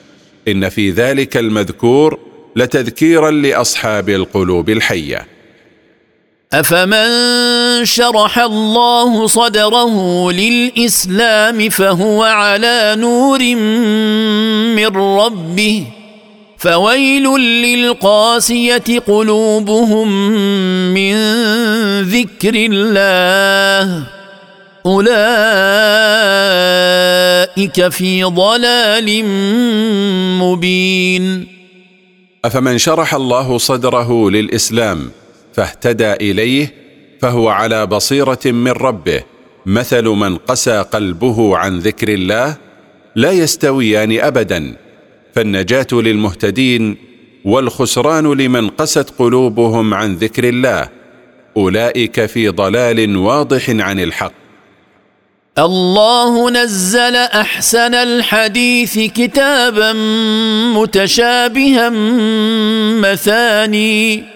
إن 0.48 0.68
في 0.68 0.90
ذلك 0.90 1.36
المذكور 1.36 2.18
لتذكيرا 2.56 3.30
لأصحاب 3.30 4.08
القلوب 4.08 4.70
الحية. 4.70 5.26
أفمن 6.52 7.84
شرح 7.84 8.38
الله 8.38 9.26
صدره 9.26 10.30
للإسلام 10.32 11.68
فهو 11.68 12.22
على 12.22 12.94
نور 12.98 13.38
من 14.76 14.96
ربه. 14.96 15.86
فويل 16.58 17.24
للقاسية 17.40 18.98
قلوبهم 19.06 20.08
من 20.94 21.14
ذكر 22.02 22.54
الله. 22.54 24.06
أولئك 24.86 25.18
في 27.88 28.24
ضلال 28.24 29.24
مبين. 30.38 31.46
أفمن 32.44 32.78
شرح 32.78 33.14
الله 33.14 33.58
صدره 33.58 34.30
للإسلام 34.30 35.10
فاهتدى 35.54 36.12
إليه 36.12 36.74
فهو 37.22 37.48
على 37.48 37.86
بصيرة 37.86 38.38
من 38.44 38.70
ربه 38.70 39.22
مثل 39.66 40.04
من 40.04 40.36
قسى 40.36 40.84
قلبه 40.92 41.56
عن 41.56 41.78
ذكر 41.78 42.08
الله 42.08 42.56
لا 43.16 43.30
يستويان 43.30 44.20
ابدا. 44.20 44.85
فالنجاة 45.36 45.86
للمهتدين 45.92 46.96
والخسران 47.44 48.32
لمن 48.32 48.68
قست 48.68 49.14
قلوبهم 49.18 49.94
عن 49.94 50.14
ذكر 50.14 50.48
الله. 50.48 50.88
أولئك 51.56 52.26
في 52.26 52.48
ضلال 52.48 53.16
واضح 53.16 53.70
عن 53.70 54.00
الحق. 54.00 54.32
الله 55.58 56.50
نزل 56.50 57.16
أحسن 57.16 57.94
الحديث 57.94 58.98
كتابا 58.98 59.92
متشابها 60.76 61.88
مثاني. 63.00 64.35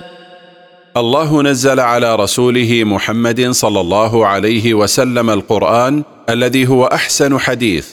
الله 0.97 1.41
نزل 1.41 1.79
على 1.79 2.15
رسوله 2.15 2.83
محمد 2.83 3.49
صلى 3.49 3.81
الله 3.81 4.27
عليه 4.27 4.73
وسلم 4.73 5.29
القرآن 5.29 6.03
الذي 6.29 6.67
هو 6.67 6.85
أحسن 6.85 7.39
حديث. 7.39 7.87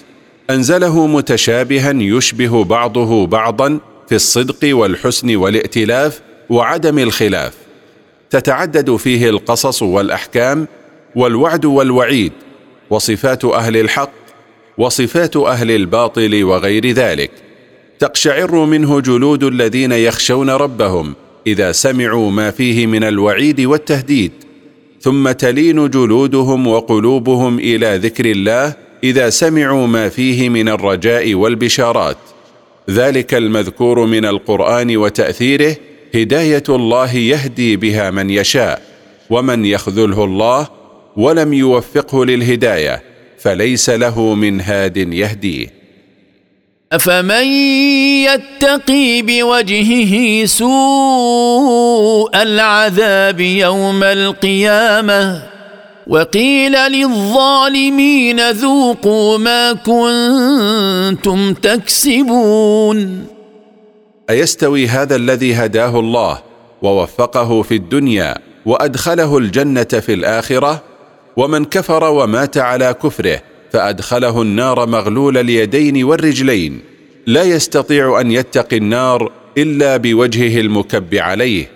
أنزله 0.51 1.07
متشابها 1.07 1.93
يشبه 1.93 2.65
بعضه 2.65 3.27
بعضا 3.27 3.79
في 4.09 4.15
الصدق 4.15 4.77
والحسن 4.77 5.37
والائتلاف 5.37 6.21
وعدم 6.51 6.99
الخلاف. 6.99 7.55
تتعدد 8.31 8.97
فيه 8.97 9.31
القصص 9.31 9.83
والأحكام 9.83 10.69
والوعد 11.17 11.65
والوعيد 11.65 12.33
وصفات 12.91 13.45
أهل 13.45 13.77
الحق 13.77 14.13
وصفات 14.79 15.37
أهل 15.37 15.71
الباطل 15.71 16.45
وغير 16.45 16.91
ذلك. 16.91 17.31
تقشعر 17.99 18.55
منه 18.55 19.01
جلود 19.01 19.45
الذين 19.45 19.93
يخشون 19.93 20.51
ربهم 20.51 21.15
إذا 21.53 21.73
سمعوا 21.73 22.31
ما 22.31 22.51
فيه 22.51 22.87
من 22.87 23.05
الوعيد 23.05 23.61
والتهديد 23.61 24.33
ثم 25.01 25.31
تلين 25.31 25.91
جلودهم 25.91 26.67
وقلوبهم 26.67 27.59
إلى 27.59 27.97
ذكر 27.97 28.27
الله 28.27 28.75
إذا 29.05 29.31
سمعوا 29.31 29.87
ما 29.87 30.09
فيه 30.09 30.49
من 30.49 30.69
الرجاء 30.69 31.35
والبشارات. 31.35 32.17
ذلك 32.91 33.35
المذكور 33.35 34.07
من 34.07 34.25
القرآن 34.25 34.97
وتأثيره 34.97 35.77
هداية 36.15 36.63
الله 36.69 37.15
يهدي 37.15 37.77
بها 37.77 38.11
من 38.11 38.31
يشاء 38.31 38.83
ومن 39.31 39.65
يخذله 39.65 40.25
الله 40.25 40.69
ولم 41.17 41.53
يوفقه 41.53 42.25
للهداية 42.25 43.03
فليس 43.39 43.91
له 43.91 44.35
من 44.35 44.61
هاد 44.61 44.97
يهديه. 44.97 45.78
أفمن 46.93 47.47
يتقي 48.25 49.23
بوجهه 49.23 50.45
سوء 50.47 52.43
العذاب 52.43 53.41
يوم 53.41 54.03
القيامة 54.03 55.43
وقيل 56.07 56.73
للظالمين 56.73 58.51
ذوقوا 58.51 59.39
ما 59.39 59.73
كنتم 59.73 61.55
تكسبون 61.55 63.27
أيستوي 64.31 64.87
هذا 64.87 65.17
الذي 65.17 65.55
هداه 65.55 66.01
الله 66.01 66.39
ووفقه 66.83 67.63
في 67.63 67.75
الدنيا 67.75 68.35
وأدخله 68.67 69.39
الجنة 69.39 69.85
في 69.85 70.15
الآخرة 70.15 70.83
ومن 71.37 71.65
كفر 71.65 72.05
ومات 72.05 72.59
على 72.59 72.95
كفره 73.03 73.41
فأدخله 73.73 74.43
النار 74.43 74.87
مغلول 74.87 75.39
اليدين 75.39 76.05
والرجلين. 76.05 76.81
لا 77.27 77.43
يستطيع 77.43 78.21
أن 78.21 78.31
يتقي 78.31 78.77
النار 78.77 79.33
إلا 79.59 79.97
بوجهه 79.97 80.61
المكب 80.61 81.15
عليه. 81.15 81.71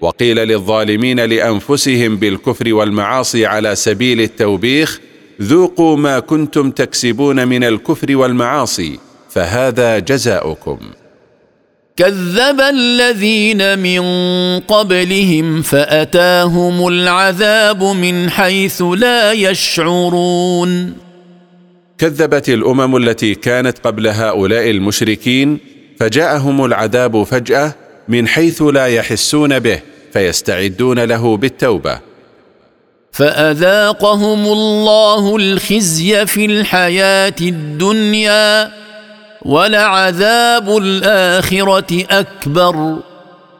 وقيل 0.00 0.36
للظالمين 0.36 1.20
لأنفسهم 1.20 2.16
بالكفر 2.16 2.74
والمعاصي 2.74 3.46
على 3.46 3.74
سبيل 3.74 4.20
التوبيخ 4.20 5.00
ذوقوا 5.42 5.96
ما 5.96 6.18
كنتم 6.18 6.70
تكسبون 6.70 7.48
من 7.48 7.64
الكفر 7.64 8.16
والمعاصي 8.16 8.98
فهذا 9.30 9.98
جزاؤكم. 9.98 10.78
كذب 11.96 12.60
الذين 12.60 13.78
من 13.78 14.02
قبلهم 14.60 15.62
فأتاهم 15.62 16.88
العذاب 16.88 17.82
من 17.82 18.30
حيث 18.30 18.82
لا 18.82 19.32
يشعرون. 19.32 20.96
كذبت 22.00 22.48
الأمم 22.48 22.96
التي 22.96 23.34
كانت 23.34 23.78
قبل 23.78 24.06
هؤلاء 24.08 24.70
المشركين 24.70 25.58
فجاءهم 25.98 26.64
العذاب 26.64 27.22
فجأة 27.22 27.74
من 28.08 28.28
حيث 28.28 28.62
لا 28.62 28.86
يحسون 28.86 29.58
به 29.58 29.80
فيستعدون 30.12 30.98
له 30.98 31.36
بالتوبة. 31.36 32.00
فأذاقهم 33.12 34.46
الله 34.46 35.36
الخزي 35.36 36.26
في 36.26 36.44
الحياة 36.44 37.34
الدنيا 37.40 38.70
ولعذاب 39.42 40.76
الآخرة 40.76 42.04
أكبر. 42.10 42.96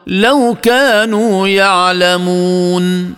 لو 0.07 0.55
كانوا 0.61 1.47
يعلمون. 1.47 3.13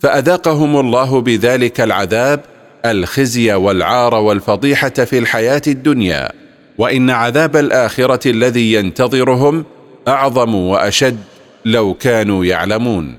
فأذاقهم 0.00 0.80
الله 0.80 1.20
بذلك 1.20 1.80
العذاب 1.80 2.40
الخزي 2.86 3.52
والعار 3.52 4.14
والفضيحة 4.14 4.88
في 4.88 5.18
الحياة 5.18 5.62
الدنيا 5.66 6.32
وإن 6.78 7.10
عذاب 7.10 7.56
الآخرة 7.56 8.30
الذي 8.30 8.72
ينتظرهم 8.72 9.64
أعظم 10.08 10.54
وأشد 10.54 11.18
لو 11.64 11.94
كانوا 11.94 12.44
يعلمون. 12.44 13.14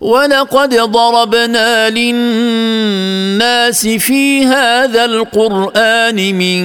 ولقد 0.00 0.74
ضربنا 0.74 1.90
للناس 1.90 3.86
في 3.86 4.44
هذا 4.44 5.04
القرآن 5.04 6.16
من 6.16 6.60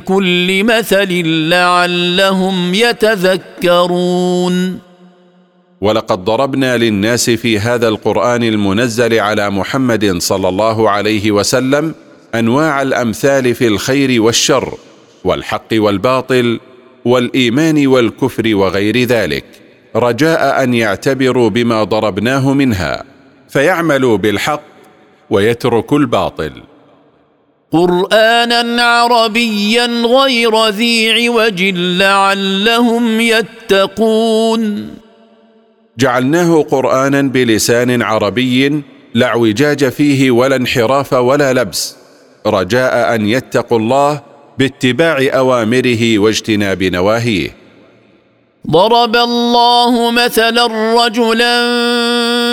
كل 0.00 0.64
مثل 0.64 1.22
لعلهم 1.48 2.74
يتذكرون. 2.74 4.87
ولقد 5.80 6.24
ضربنا 6.24 6.76
للناس 6.76 7.30
في 7.30 7.58
هذا 7.58 7.88
القرآن 7.88 8.42
المنزل 8.42 9.20
على 9.20 9.50
محمد 9.50 10.18
صلى 10.18 10.48
الله 10.48 10.90
عليه 10.90 11.30
وسلم 11.30 11.94
أنواع 12.34 12.82
الأمثال 12.82 13.54
في 13.54 13.66
الخير 13.66 14.22
والشر 14.22 14.74
والحق 15.24 15.68
والباطل 15.72 16.60
والإيمان 17.04 17.86
والكفر 17.86 18.54
وغير 18.54 19.04
ذلك 19.04 19.44
رجاء 19.96 20.62
أن 20.62 20.74
يعتبروا 20.74 21.50
بما 21.50 21.84
ضربناه 21.84 22.52
منها 22.52 23.04
فيعملوا 23.48 24.16
بالحق 24.16 24.62
ويتركوا 25.30 25.98
الباطل 25.98 26.52
قرآنا 27.72 28.82
عربيا 28.82 29.86
غير 29.86 30.68
ذي 30.68 31.10
عوج 31.28 31.62
لعلهم 31.74 33.20
يتقون 33.20 34.90
جعلناه 35.98 36.62
قرآنا 36.62 37.22
بلسان 37.22 38.02
عربي 38.02 38.82
لا 39.14 39.26
اعوجاج 39.26 39.88
فيه 39.88 40.30
ولا 40.30 40.56
انحراف 40.56 41.12
ولا 41.12 41.52
لبس 41.52 41.96
رجاء 42.46 43.14
أن 43.14 43.28
يتقوا 43.28 43.78
الله 43.78 44.20
باتباع 44.58 45.28
أوامره 45.34 46.18
واجتناب 46.18 46.82
نواهيه. 46.82 47.50
ضرب 48.70 49.16
الله 49.16 50.10
مثلا 50.10 50.66
رجلا 51.06 51.66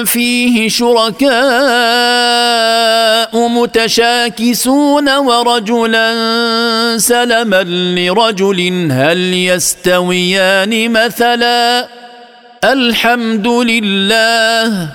فيه 0.06 0.70
شركاء 0.70 1.30
متشاكسون 3.50 5.10
ورجلا 5.18 6.14
سلما 6.98 7.64
لرجل 7.64 8.92
هل 8.92 9.34
يستويان 9.34 10.92
مثلا؟ 10.92 12.05
الحمد 12.63 13.48
لله 13.48 14.89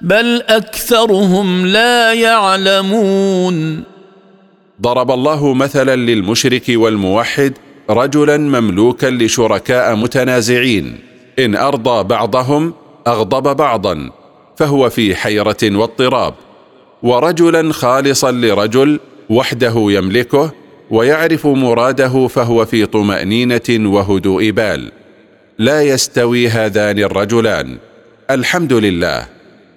بل 0.00 0.42
أكثرهم 0.48 1.66
لا 1.66 2.12
يعلمون. 2.12 3.82
ضرب 4.82 5.10
الله 5.10 5.54
مثلا 5.54 5.96
للمشرك 5.96 6.62
والموحد 6.68 7.52
رجلا 7.90 8.36
مملوكا 8.36 9.06
لشركاء 9.06 9.94
متنازعين. 9.96 10.98
إن 11.38 11.56
أرضى 11.56 12.02
بعضهم 12.04 12.74
أغضب 13.06 13.56
بعضا 13.56 14.10
فهو 14.56 14.90
في 14.90 15.14
حيرة 15.14 15.56
واضطراب. 15.62 16.34
ورجلا 17.02 17.72
خالصا 17.72 18.32
لرجل 18.32 19.00
وحده 19.30 19.74
يملكه 19.76 20.52
ويعرف 20.90 21.46
مراده 21.46 22.26
فهو 22.26 22.64
في 22.64 22.86
طمأنينة 22.86 23.68
وهدوء 23.70 24.50
بال. 24.50 24.92
لا 25.62 25.82
يستوي 25.82 26.48
هذان 26.48 26.98
الرجلان. 26.98 27.78
الحمد 28.30 28.72
لله. 28.72 29.26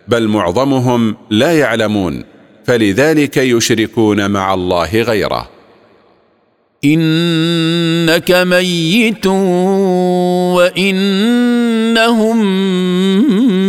بل 0.08 0.28
معظمهم 0.28 1.16
لا 1.30 1.60
يعلمون. 1.60 2.24
فلذلك 2.66 3.38
يشركون 3.38 4.32
مع 4.32 4.54
الله 4.54 5.02
غيره. 5.02 5.50
إنك 6.86 8.32
ميت 8.32 9.28
وإنهم 10.56 12.40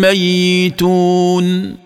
ميتون. 0.00 1.76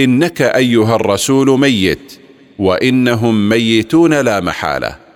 إنك 0.00 0.42
أيها 0.42 0.96
الرسول 0.96 1.60
ميت 1.60 2.12
وإنهم 2.58 3.48
ميتون 3.48 4.20
لا 4.20 4.40
محالة. 4.40 5.07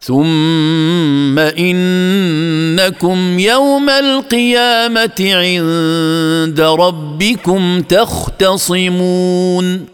ثم 0.00 1.38
انكم 1.38 3.38
يوم 3.38 3.90
القيامه 3.90 5.20
عند 5.20 6.60
ربكم 6.60 7.80
تختصمون 7.80 9.86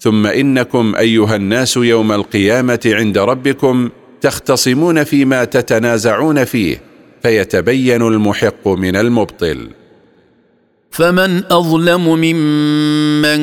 ثم 0.00 0.26
انكم 0.26 0.94
ايها 0.96 1.36
الناس 1.36 1.76
يوم 1.76 2.12
القيامه 2.12 2.80
عند 2.86 3.18
ربكم 3.18 3.88
تختصمون 4.20 5.04
فيما 5.04 5.44
تتنازعون 5.44 6.44
فيه 6.44 6.80
فيتبين 7.22 8.02
المحق 8.02 8.68
من 8.68 8.96
المبطل 8.96 9.68
فمن 10.96 11.42
أظلم 11.50 12.08
ممن 12.08 13.40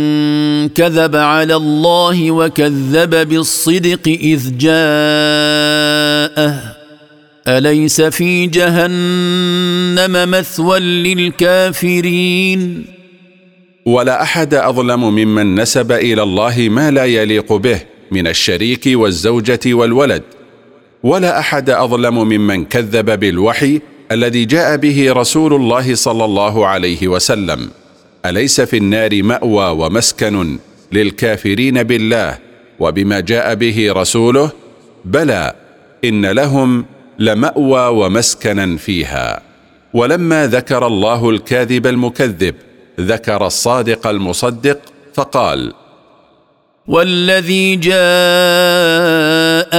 كذب 0.70 1.16
على 1.16 1.56
الله 1.56 2.32
وكذب 2.32 3.30
بالصدق 3.30 4.08
إذ 4.08 4.58
جاءه. 4.58 4.74
أليس 7.48 8.02
في 8.02 8.48
جهنم 8.48 10.32
مثوى 10.32 10.80
للكافرين؟ 10.80 12.86
ولا 13.86 14.22
أحد 14.22 14.54
أظلم 14.54 15.16
ممن 15.16 15.62
نسب 15.62 15.92
إلى 15.92 16.24
الله 16.24 16.68
ما 16.72 16.92
لا 16.92 17.06
يليق 17.06 17.54
به 17.54 17.80
من 18.12 18.28
الشريك 18.28 18.84
والزوجة 18.88 19.60
والولد. 19.66 20.24
ولا 21.04 21.40
أحد 21.40 21.70
أظلم 21.70 22.16
ممن 22.16 22.66
كذب 22.66 23.20
بالوحي 23.20 23.82
الذي 24.14 24.46
جاء 24.46 24.78
به 24.78 25.14
رسول 25.14 25.54
الله 25.54 25.96
صلى 25.96 26.26
الله 26.26 26.68
عليه 26.68 27.08
وسلم. 27.08 27.70
أليس 28.26 28.62
في 28.62 28.78
النار 28.78 29.24
مأوى 29.24 29.86
ومسكن 29.86 30.60
للكافرين 30.92 31.84
بالله 31.84 32.38
وبما 32.80 33.20
جاء 33.20 33.56
به 33.56 33.92
رسوله؟ 33.92 34.52
بلى 35.06 35.54
إن 36.06 36.26
لهم 36.26 36.86
لمأوى 37.20 37.88
ومسكنا 37.88 38.78
فيها. 38.78 39.42
ولما 39.94 40.48
ذكر 40.48 40.88
الله 40.88 41.30
الكاذب 41.30 41.88
المكذب 41.88 42.56
ذكر 43.00 43.46
الصادق 43.46 44.08
المصدق 44.08 44.80
فقال 45.14 45.74
والذي 46.88 47.76
جاء 47.76 47.94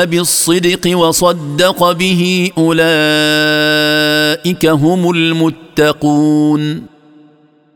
بالصدق 0.05 0.97
وصدق 0.99 1.93
به 1.93 2.51
أولئك 2.59 2.77
هم 4.67 5.11
المتقون. 5.11 6.83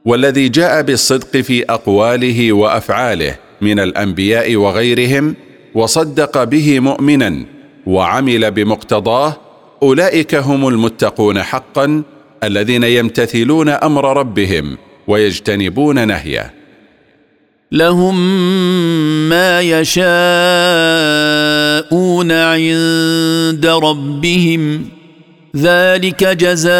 والذي 0.04 0.48
جاء 0.48 0.82
بالصدق 0.82 1.36
في 1.36 1.64
أقواله 1.64 2.52
وأفعاله 2.52 3.36
من 3.60 3.80
الأنبياء 3.80 4.56
وغيرهم 4.56 5.34
وصدق 5.74 6.44
به 6.44 6.80
مؤمنا 6.80 7.44
وعمل 7.86 8.50
بمقتضاه 8.50 9.36
أولئك 9.82 10.34
هم 10.34 10.68
المتقون 10.68 11.42
حقا 11.42 12.02
الذين 12.44 12.84
يمتثلون 12.84 13.68
أمر 13.68 14.16
ربهم 14.16 14.78
ويجتنبون 15.08 16.08
نهيه. 16.08 16.57
لهم 17.72 18.18
ما 19.28 19.60
يشاءون 19.60 20.02
عند 22.32 23.66
ربهم. 23.66 24.88
ذلك 25.56 26.24
جزاء 26.24 26.70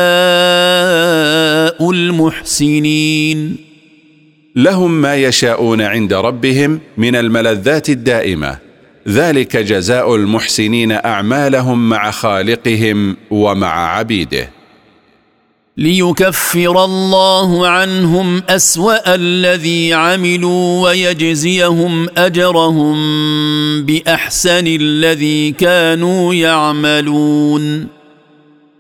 المحسنين. 1.91 3.57
لهم 4.57 5.01
ما 5.01 5.17
يشاءون 5.17 5.81
عند 5.81 6.13
ربهم 6.13 6.81
من 6.97 7.17
الملذات 7.17 7.89
الدائمة. 7.89 8.59
ذلك 9.09 9.57
جزاء 9.57 10.15
المحسنين 10.15 10.93
أعمالهم 10.93 11.89
مع 11.89 12.11
خالقهم 12.11 13.17
ومع 13.31 13.99
عبيده. 13.99 14.58
ليكفر 15.79 16.85
الله 16.85 17.69
عنهم 17.69 18.43
أسوأ 18.49 19.15
الذي 19.15 19.95
عملوا 19.95 20.83
ويجزيهم 20.83 22.07
أجرهم 22.17 22.97
بأحسن 23.83 24.67
الذي 24.67 25.53
كانوا 25.53 26.35
يعملون. 26.35 27.87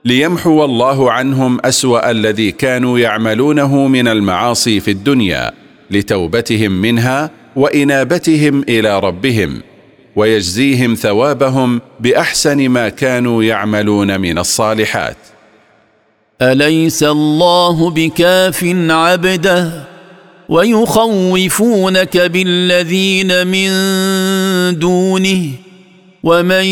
ليمحو 0.04 0.64
الله 0.64 1.12
عنهم 1.12 1.58
أسوأ 1.64 2.10
الذي 2.10 2.50
كانوا 2.50 2.98
يعملونه 2.98 3.86
من 3.86 4.08
المعاصي 4.08 4.80
في 4.80 4.90
الدنيا 4.90 5.50
لتوبتهم 5.90 6.72
منها 6.72 7.30
وإنابتهم 7.56 8.64
إلى 8.68 9.00
ربهم 9.00 9.62
ويجزيهم 10.16 10.94
ثوابهم 10.94 11.80
بأحسن 12.00 12.68
ما 12.68 12.88
كانوا 12.88 13.42
يعملون 13.42 14.20
من 14.20 14.38
الصالحات. 14.38 15.16
أليس 16.42 17.02
الله 17.02 17.90
بكاف 17.90 18.64
عبده 18.90 19.70
ويخوفونك 20.48 22.18
بالذين 22.18 23.46
من 23.46 23.70
دونه 24.78 25.50
ومن 26.22 26.64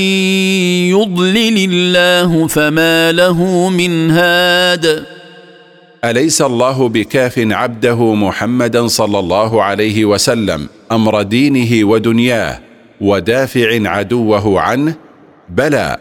يضلل 0.95 1.71
الله 1.73 2.47
فما 2.47 3.13
له 3.13 3.69
من 3.69 4.11
هاد؟ 4.11 5.05
أليس 6.05 6.43
الله 6.43 6.89
بكاف 6.89 7.39
عبده 7.39 8.15
محمدا 8.15 8.87
صلى 8.87 9.19
الله 9.19 9.63
عليه 9.63 10.05
وسلم 10.05 10.69
أمر 10.93 11.23
دينه 11.23 11.89
ودنياه 11.89 12.61
ودافع 13.01 13.89
عدوه 13.89 14.61
عنه؟ 14.61 14.95
بلى 15.49 15.99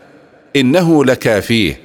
إنه 0.55 1.05
لكافيه. 1.05 1.84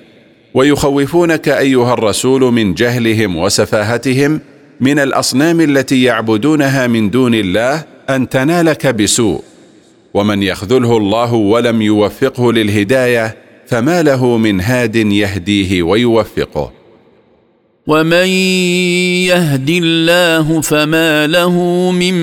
ويخوفونك 0.55 1.49
أيها 1.49 1.95
الرسول 1.95 2.43
من 2.43 2.75
جهلهم 2.75 3.37
وسفاهتهم 3.37 4.41
من 4.81 4.99
الأصنام 4.99 5.61
التي 5.61 6.03
يعبدونها 6.03 6.87
من 6.87 7.11
دون 7.11 7.35
الله 7.35 7.85
أن 8.11 8.29
تنالك 8.29 8.87
بسوء. 8.87 9.43
ومن 10.15 10.43
يخذله 10.43 10.97
الله 10.97 11.35
ولم 11.35 11.83
يوفقه 11.83 12.53
للهداية 12.53 13.37
فما 13.67 14.03
له 14.03 14.37
من 14.37 14.61
هاد 14.61 14.97
يهديه 14.97 15.83
ويوفقه. 15.83 16.73
ومن 17.87 18.27
يهد 19.27 19.71
الله 19.71 20.61
فما 20.61 21.27
له 21.27 21.53
من 21.91 22.15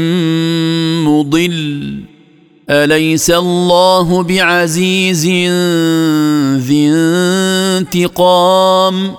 مضل. 1.03 1.99
أليس 2.69 3.31
الله 3.31 4.23
بعزيز 4.23 5.25
ذي 6.67 6.89
انتقام؟ 7.77 9.15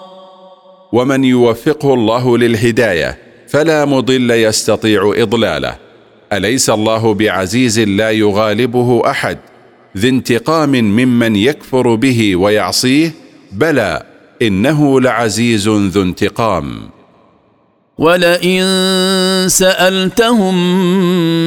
ومن 0.92 1.24
يوفقه 1.24 1.94
الله 1.94 2.38
للهداية 2.38 3.18
فلا 3.48 3.84
مضل 3.84 4.30
يستطيع 4.30 5.12
إضلاله. 5.16 5.76
أليس 6.32 6.70
الله 6.70 7.14
بعزيز 7.14 7.80
لا 7.80 8.10
يغالبه 8.10 9.10
أحد؟ 9.10 9.38
ذي 9.96 10.08
انتقام 10.08 10.70
ممن 10.70 11.36
يكفر 11.36 11.94
به 11.94 12.36
ويعصيه؟ 12.36 13.14
بلى 13.52 14.02
إنه 14.42 15.00
لعزيز 15.00 15.68
ذو 15.68 16.02
انتقام. 16.02 16.90
ولئن 17.98 18.64
سألتهم 19.48 20.54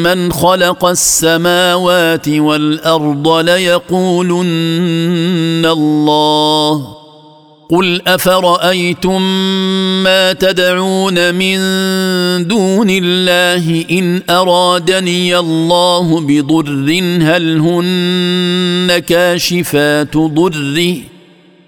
من 0.04 0.32
خلق 0.32 0.86
السماوات 0.86 2.30
والأرض 2.30 3.28
ليقولن 3.28 4.46
الله 5.66 7.02
قل 7.72 8.02
أفرأيتم 8.08 9.22
ما 10.04 10.34
تدعون 10.34 11.36
من 11.36 11.58
دون 12.48 12.88
الله 12.90 13.86
إن 13.92 14.22
أرادني 14.30 15.38
الله 15.38 16.20
بضر 16.22 17.02
هل 17.22 17.60
هن 17.60 19.00
كاشفات 19.00 20.18
ضره 20.18 21.11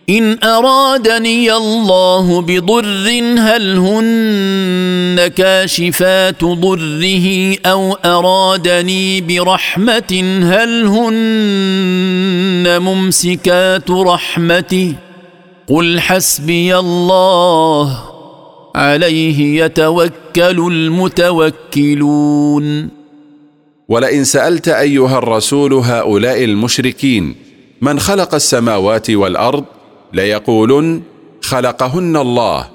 إن 0.09 0.43
أرادني 0.43 1.53
الله 1.53 2.41
بضر 2.41 3.09
هل 3.37 3.77
هن 3.77 5.27
كاشفات 5.27 6.43
ضره 6.43 7.55
أو 7.65 7.93
أرادني 7.93 9.21
برحمة 9.21 10.39
هل 10.43 10.85
هن 10.85 12.81
ممسكات 12.81 13.91
رحمته؟ 13.91 14.93
قل 15.69 15.99
حسبي 15.99 16.77
الله. 16.77 17.99
عليه 18.75 19.65
يتوكل 19.65 20.11
المتوكلون. 20.71 22.89
ولئن 23.89 24.23
سألت 24.23 24.67
أيها 24.67 25.17
الرسول 25.17 25.73
هؤلاء 25.73 26.43
المشركين 26.43 27.35
من 27.81 27.99
خلق 27.99 28.35
السماوات 28.35 29.09
والأرض 29.09 29.63
ليقولن 30.13 31.01
خلقهن 31.41 32.17
الله. 32.17 32.67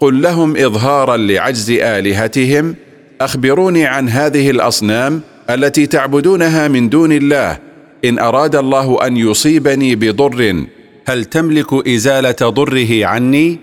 قل 0.00 0.22
لهم 0.22 0.56
إظهارا 0.56 1.16
لعجز 1.16 1.70
آلهتهم. 1.70 2.74
أخبروني 3.20 3.86
عن 3.86 4.08
هذه 4.08 4.50
الأصنام 4.50 5.20
التي 5.50 5.86
تعبدونها 5.86 6.68
من 6.68 6.88
دون 6.88 7.12
الله. 7.12 7.58
إن 8.04 8.18
أراد 8.18 8.56
الله 8.56 9.06
أن 9.06 9.16
يصيبني 9.16 9.94
بضر 9.94 10.64
هل 11.06 11.24
تملك 11.24 11.88
إزالة 11.88 12.36
ضره 12.42 13.06
عني؟ 13.06 13.58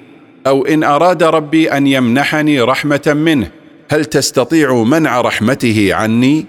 أو 0.47 0.65
إن 0.65 0.83
أراد 0.83 1.23
ربي 1.23 1.71
أن 1.71 1.87
يمنحني 1.87 2.61
رحمة 2.61 3.13
منه 3.15 3.51
هل 3.91 4.05
تستطيع 4.05 4.83
منع 4.83 5.21
رحمته 5.21 5.89
عني؟ 5.93 6.45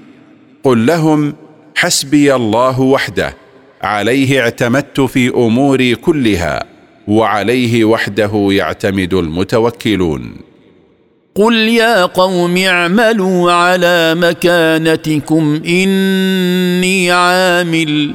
قل 0.64 0.86
لهم 0.86 1.34
حسبي 1.74 2.34
الله 2.34 2.80
وحده. 2.80 3.34
عليه 3.82 4.40
اعتمدت 4.40 5.00
في 5.00 5.28
أموري 5.28 5.94
كلها 5.94 6.64
وعليه 7.08 7.84
وحده 7.84 8.48
يعتمد 8.50 9.14
المتوكلون. 9.14 10.36
قل 11.34 11.54
يا 11.54 12.04
قوم 12.04 12.56
اعملوا 12.56 13.52
على 13.52 14.14
مكانتكم 14.14 15.62
إني 15.66 17.10
عامل 17.10 18.14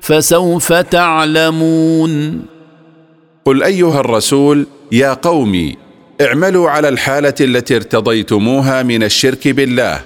فسوف 0.00 0.72
تعلمون. 0.72 2.42
قل 3.44 3.62
أيها 3.62 4.00
الرسول 4.00 4.66
يا 4.92 5.14
قومي 5.14 5.76
اعملوا 6.20 6.70
على 6.70 6.88
الحالة 6.88 7.34
التي 7.40 7.76
ارتضيتموها 7.76 8.82
من 8.82 9.02
الشرك 9.02 9.48
بالله 9.48 10.00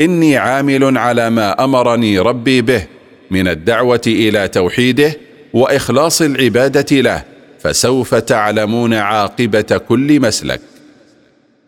إني 0.00 0.36
عامل 0.36 0.98
على 0.98 1.30
ما 1.30 1.64
أمرني 1.64 2.18
ربي 2.18 2.62
به. 2.62 2.99
من 3.30 3.48
الدعوة 3.48 4.00
إلى 4.06 4.48
توحيده 4.48 5.16
وإخلاص 5.52 6.22
العبادة 6.22 7.00
له 7.00 7.24
فسوف 7.60 8.14
تعلمون 8.14 8.94
عاقبة 8.94 9.80
كل 9.88 10.20
مسلك. 10.20 10.60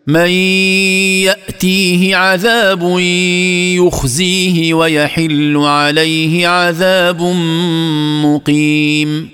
من 0.07 0.29
يأتيه 1.23 2.15
عذاب 2.15 2.99
يخزيه 3.77 4.73
ويحل 4.73 5.57
عليه 5.57 6.47
عذاب 6.47 7.21
مقيم. 8.25 9.29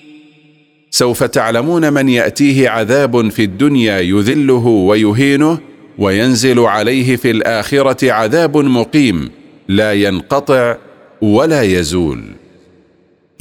سوف 0.92 1.24
تعلمون 1.24 1.94
من 1.94 2.10
يأتيه 2.10 2.70
عذاب 2.70 3.30
في 3.30 3.44
الدنيا 3.44 4.00
يذله 4.00 4.68
ويهينه 4.68 5.60
وينزل 5.98 6.60
عليه 6.60 7.16
في 7.16 7.32
الآخرة 7.32 8.12
عذاب 8.12 8.58
مقيم 8.58 9.32
لا 9.68 9.94
ينقطع 9.94 10.78
ولا 11.22 11.62
يزول. 11.62 12.24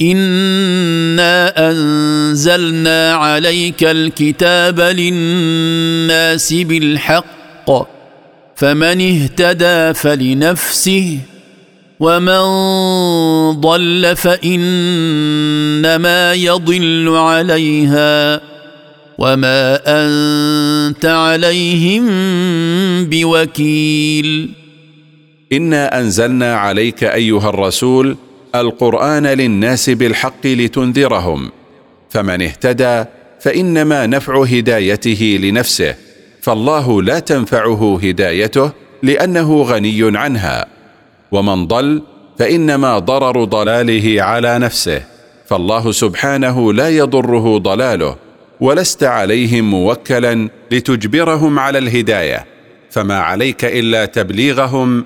انا 0.01 1.69
انزلنا 1.71 3.13
عليك 3.13 3.83
الكتاب 3.83 4.79
للناس 4.79 6.53
بالحق 6.53 7.89
فمن 8.55 9.01
اهتدى 9.01 9.93
فلنفسه 9.93 11.17
ومن 11.99 12.41
ضل 13.51 14.15
فانما 14.15 15.53
يضل 16.33 17.09
عليها 17.15 18.41
وما 19.17 19.79
انت 19.87 21.05
عليهم 21.05 22.05
بوكيل 23.05 24.58
إنا 25.53 25.99
أنزلنا 25.99 26.55
عليك 26.55 27.03
أيها 27.03 27.49
الرسول 27.49 28.17
القرآن 28.55 29.27
للناس 29.27 29.89
بالحق 29.89 30.45
لتنذرهم. 30.47 31.51
فمن 32.09 32.41
اهتدى 32.41 33.05
فإنما 33.41 34.05
نفع 34.05 34.43
هدايته 34.43 35.39
لنفسه 35.41 35.95
فالله 36.41 37.01
لا 37.01 37.19
تنفعه 37.19 37.99
هدايته 38.03 38.71
لأنه 39.03 39.61
غني 39.61 40.17
عنها. 40.17 40.65
ومن 41.31 41.67
ضل 41.67 42.01
فإنما 42.39 42.99
ضرر 42.99 43.43
ضلاله 43.43 44.23
على 44.23 44.59
نفسه 44.59 45.01
فالله 45.47 45.91
سبحانه 45.91 46.73
لا 46.73 46.89
يضره 46.89 47.57
ضلاله 47.57 48.15
ولست 48.59 49.03
عليهم 49.03 49.71
موكلا 49.71 50.49
لتجبرهم 50.71 51.59
على 51.59 51.77
الهداية. 51.77 52.45
فما 52.91 53.19
عليك 53.19 53.65
إلا 53.65 54.05
تبليغهم 54.05 55.05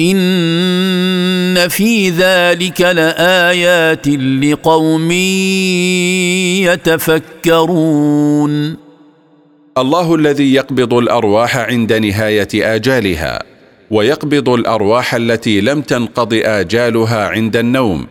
إن 0.00 1.68
في 1.68 2.10
ذلك 2.10 2.80
لآيات 2.80 4.08
لقوم 4.08 5.10
يتفكرون. 7.50 8.76
الله 9.78 10.14
الذي 10.14 10.54
يقبض 10.54 10.94
الأرواح 10.94 11.56
عند 11.56 11.92
نهاية 11.92 12.48
آجالها 12.54 13.42
ويقبض 13.90 14.48
الأرواح 14.48 15.14
التي 15.14 15.60
لم 15.60 15.80
تنقض 15.80 16.34
آجالها 16.34 17.28
عند 17.28 17.56
النوم 17.56 18.06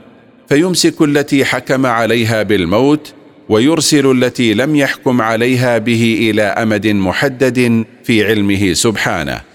فيمسك 0.49 1.01
التي 1.01 1.45
حكم 1.45 1.85
عليها 1.85 2.43
بالموت 2.43 3.13
ويرسل 3.49 4.11
التي 4.11 4.53
لم 4.53 4.75
يحكم 4.75 5.21
عليها 5.21 5.77
به 5.77 6.17
إلى 6.29 6.41
أمد 6.41 6.87
محدد 6.87 7.85
في 8.03 8.25
علمه 8.25 8.73
سبحانه. 8.73 9.48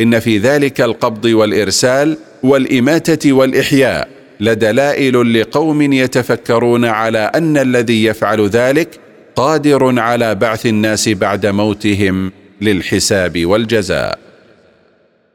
إن 0.00 0.20
في 0.20 0.38
ذلك 0.38 0.80
القبض 0.80 1.24
والإرسال 1.24 2.16
والإماتة 2.42 3.32
والإحياء 3.32 4.08
لدلائل 4.40 5.40
لقوم 5.40 5.92
يتفكرون 5.92 6.84
على 6.84 7.30
أن 7.34 7.56
الذي 7.58 8.04
يفعل 8.04 8.48
ذلك 8.48 9.00
قادر 9.36 10.00
على 10.00 10.34
بعث 10.34 10.66
الناس 10.66 11.08
بعد 11.08 11.46
موتهم 11.46 12.32
للحساب 12.60 13.46
والجزاء. 13.46 14.18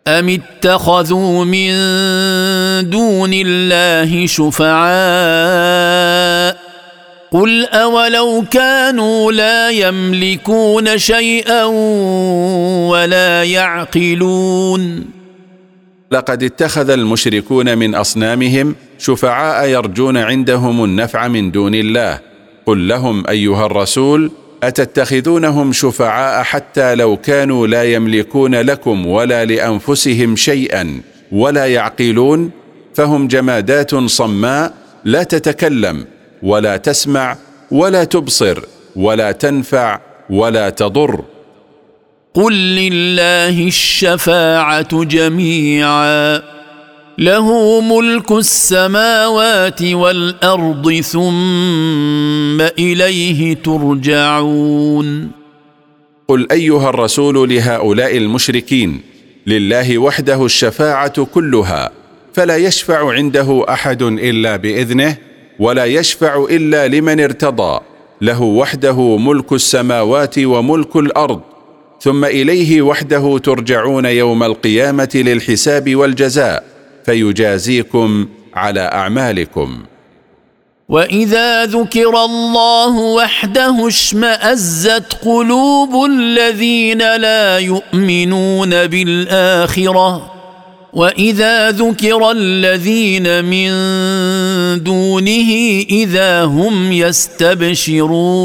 أم 0.07 0.29
اتخذوا 0.29 1.45
من 1.45 1.69
دون 2.89 3.31
الله 3.33 4.25
شفعاء 4.25 4.93
قل 7.33 7.65
اولو 7.65 8.43
كانوا 8.51 9.31
لا 9.31 9.69
يملكون 9.69 10.97
شيئا 10.97 11.63
ولا 12.89 13.43
يعقلون 13.43 15.05
لقد 16.11 16.43
اتخذ 16.43 16.89
المشركون 16.89 17.77
من 17.77 17.95
اصنامهم 17.95 18.75
شفعاء 18.97 19.69
يرجون 19.69 20.17
عندهم 20.17 20.83
النفع 20.83 21.27
من 21.27 21.51
دون 21.51 21.75
الله 21.75 22.19
قل 22.65 22.87
لهم 22.87 23.27
ايها 23.27 23.65
الرسول 23.65 24.31
اتتخذونهم 24.63 25.71
شفعاء 25.71 26.43
حتى 26.43 26.95
لو 26.95 27.17
كانوا 27.17 27.67
لا 27.67 27.83
يملكون 27.83 28.55
لكم 28.55 29.05
ولا 29.05 29.45
لانفسهم 29.45 30.35
شيئا 30.35 31.01
ولا 31.31 31.65
يعقلون 31.65 32.51
فهم 32.93 33.27
جمادات 33.27 33.95
صماء 33.95 34.73
لا 35.05 35.23
تتكلم 35.23 36.05
ولا 36.43 36.77
تسمع 36.77 37.37
ولا 37.71 38.03
تبصر 38.03 38.59
ولا 38.95 39.31
تنفع 39.31 39.99
ولا 40.29 40.69
تضر. 40.69 41.23
قل 42.33 42.53
لله 42.53 43.67
الشفاعة 43.67 45.03
جميعا 45.03 46.41
له 47.17 47.81
ملك 47.81 48.31
السماوات 48.31 49.81
والأرض 49.81 50.93
ثم 50.93 52.61
إليه 52.61 53.53
ترجعون. 53.53 55.31
قل 56.27 56.47
أيها 56.51 56.89
الرسول 56.89 57.49
لهؤلاء 57.49 58.17
المشركين 58.17 59.01
لله 59.47 59.97
وحده 59.97 60.45
الشفاعة 60.45 61.25
كلها 61.25 61.91
فلا 62.33 62.57
يشفع 62.57 63.11
عنده 63.11 63.65
أحد 63.69 64.01
إلا 64.01 64.55
بإذنه 64.55 65.17
ولا 65.63 65.85
يشفع 65.85 66.45
إلا 66.49 66.87
لمن 66.87 67.19
ارتضى. 67.19 67.79
له 68.21 68.41
وحده 68.41 69.17
ملك 69.17 69.53
السماوات 69.53 70.39
وملك 70.39 70.95
الأرض. 70.95 71.41
ثم 72.01 72.25
إليه 72.25 72.81
وحده 72.81 73.37
ترجعون 73.37 74.05
يوم 74.05 74.43
القيامة 74.43 75.09
للحساب 75.15 75.95
والجزاء. 75.95 76.63
فيجازيكم 77.05 78.27
على 78.53 78.79
أعمالكم. 78.79 79.83
وإذا 80.89 81.65
ذكر 81.65 82.25
الله 82.25 82.97
وحده 82.97 83.87
اشمأزت 83.87 85.13
قلوب 85.25 86.05
الذين 86.05 86.97
لا 86.97 87.59
يؤمنون 87.59 88.87
بالآخرة. 88.87 90.32
واذا 90.93 91.71
ذكر 91.71 92.31
الذين 92.31 93.45
من 93.45 93.69
دونه 94.83 95.49
اذا 95.89 96.43
هم 96.43 96.91
يستبشرون 96.91 98.43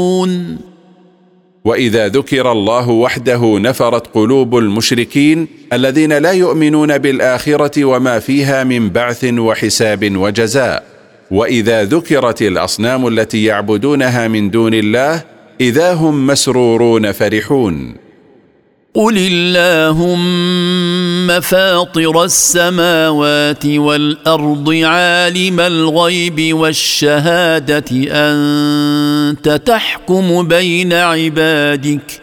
واذا 1.65 2.07
ذكر 2.07 2.51
الله 2.51 2.89
وحده 2.89 3.59
نفرت 3.59 4.07
قلوب 4.15 4.57
المشركين 4.57 5.47
الذين 5.73 6.13
لا 6.13 6.31
يؤمنون 6.31 6.97
بالاخره 6.97 7.85
وما 7.85 8.19
فيها 8.19 8.63
من 8.63 8.89
بعث 8.89 9.25
وحساب 9.25 10.15
وجزاء 10.17 10.83
واذا 11.31 11.83
ذكرت 11.83 12.41
الاصنام 12.41 13.07
التي 13.07 13.43
يعبدونها 13.43 14.27
من 14.27 14.49
دون 14.49 14.73
الله 14.73 15.21
اذا 15.61 15.93
هم 15.93 16.27
مسرورون 16.27 17.11
فرحون 17.11 18.08
قل 18.93 19.17
اللهم 19.17 20.09
فاطر 21.41 22.23
السماوات 22.23 23.65
والارض 23.65 24.69
عالم 24.69 25.59
الغيب 25.59 26.55
والشهاده 26.57 27.85
انت 28.11 29.49
تحكم 29.65 30.47
بين 30.47 30.93
عبادك 30.93 32.21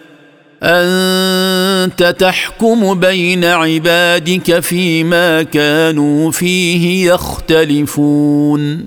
انت 0.63 2.15
تحكم 2.19 3.01
بين 3.01 3.45
عبادك 3.45 4.61
فيما 4.61 5.43
كانوا 5.43 6.31
فيه 6.31 7.13
يختلفون. 7.13 8.87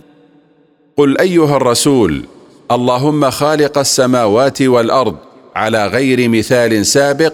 قل 0.98 1.18
ايها 1.18 1.58
الرسول 1.58 2.24
اللهم 2.72 3.30
خالق 3.30 3.78
السماوات 3.78 4.62
والارض 4.62 5.16
على 5.56 5.88
غير 5.88 6.30
مثال 6.30 6.86
سابق 6.86 7.34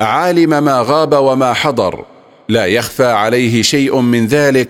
عالم 0.00 0.64
ما 0.64 0.84
غاب 0.86 1.12
وما 1.12 1.52
حضر. 1.52 2.04
لا 2.48 2.66
يخفى 2.66 3.06
عليه 3.06 3.62
شيء 3.62 4.00
من 4.00 4.26
ذلك 4.26 4.68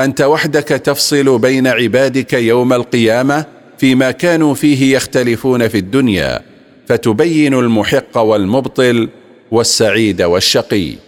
انت 0.00 0.20
وحدك 0.20 0.68
تفصل 0.68 1.38
بين 1.38 1.66
عبادك 1.66 2.32
يوم 2.32 2.72
القيامة 2.72 3.44
فيما 3.78 4.10
كانوا 4.10 4.54
فيه 4.54 4.96
يختلفون 4.96 5.68
في 5.68 5.78
الدنيا 5.78 6.40
فتبين 6.88 7.54
المحق 7.54 8.18
والمبطل 8.18 9.08
والسعيد 9.50 10.22
والشقي. 10.22 11.07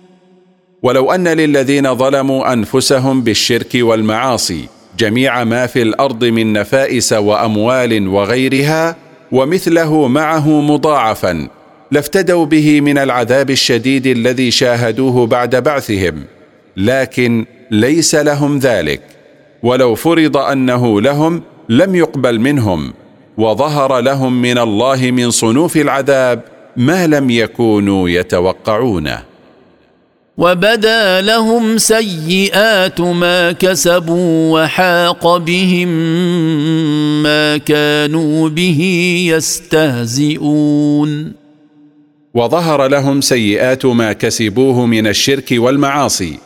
ولو 0.83 1.11
أن 1.11 1.27
للذين 1.27 1.95
ظلموا 1.95 2.53
أنفسهم 2.53 3.21
بالشرك 3.21 3.69
والمعاصي 3.75 4.67
جميع 4.99 5.43
ما 5.43 5.67
في 5.67 5.81
الأرض 5.81 6.25
من 6.25 6.53
نفائس 6.53 7.13
وأموال 7.13 8.07
وغيرها 8.07 8.95
ومثله 9.31 10.07
معه 10.07 10.61
مضاعفا 10.61 11.47
لافتدوا 11.91 12.45
به 12.45 12.81
من 12.81 12.97
العذاب 12.97 13.49
الشديد 13.49 14.07
الذي 14.07 14.51
شاهدوه 14.51 15.27
بعد 15.27 15.55
بعثهم. 15.55 16.23
لكن 16.77 17.45
ليس 17.71 18.15
لهم 18.15 18.59
ذلك. 18.59 19.01
ولو 19.63 19.95
فرض 19.95 20.37
أنه 20.37 21.01
لهم 21.01 21.41
لم 21.69 21.95
يقبل 21.95 22.39
منهم. 22.39 22.93
وظهر 23.37 23.99
لهم 23.99 24.41
من 24.41 24.57
الله 24.57 25.11
من 25.11 25.31
صنوف 25.31 25.77
العذاب 25.77 26.41
ما 26.77 27.07
لم 27.07 27.29
يكونوا 27.29 28.09
يتوقعونه. 28.09 29.30
وبدا 30.41 31.21
لهم 31.21 31.77
سيئات 31.77 33.01
ما 33.01 33.51
كسبوا 33.51 34.61
وحاق 34.63 35.37
بهم 35.37 35.87
ما 37.23 37.57
كانوا 37.57 38.49
به 38.49 38.81
يستهزئون. 39.35 41.33
وظهر 42.33 42.87
لهم 42.87 43.21
سيئات 43.21 43.85
ما 43.85 44.13
كسبوه 44.13 44.85
من 44.85 45.07
الشرك 45.07 45.47
والمعاصي 45.51 46.37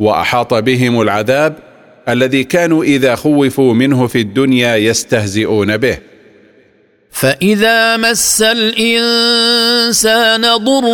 وأحاط 0.00 0.54
بهم 0.54 1.00
العذاب 1.00 1.56
الذي 2.08 2.44
كانوا 2.44 2.84
إذا 2.84 3.14
خوفوا 3.14 3.74
منه 3.74 4.06
في 4.06 4.20
الدنيا 4.20 4.76
يستهزئون 4.76 5.76
به. 5.76 5.98
فإذا 7.20 7.96
مس 7.96 8.42
الإنسان 8.42 10.42
ضر 10.56 10.86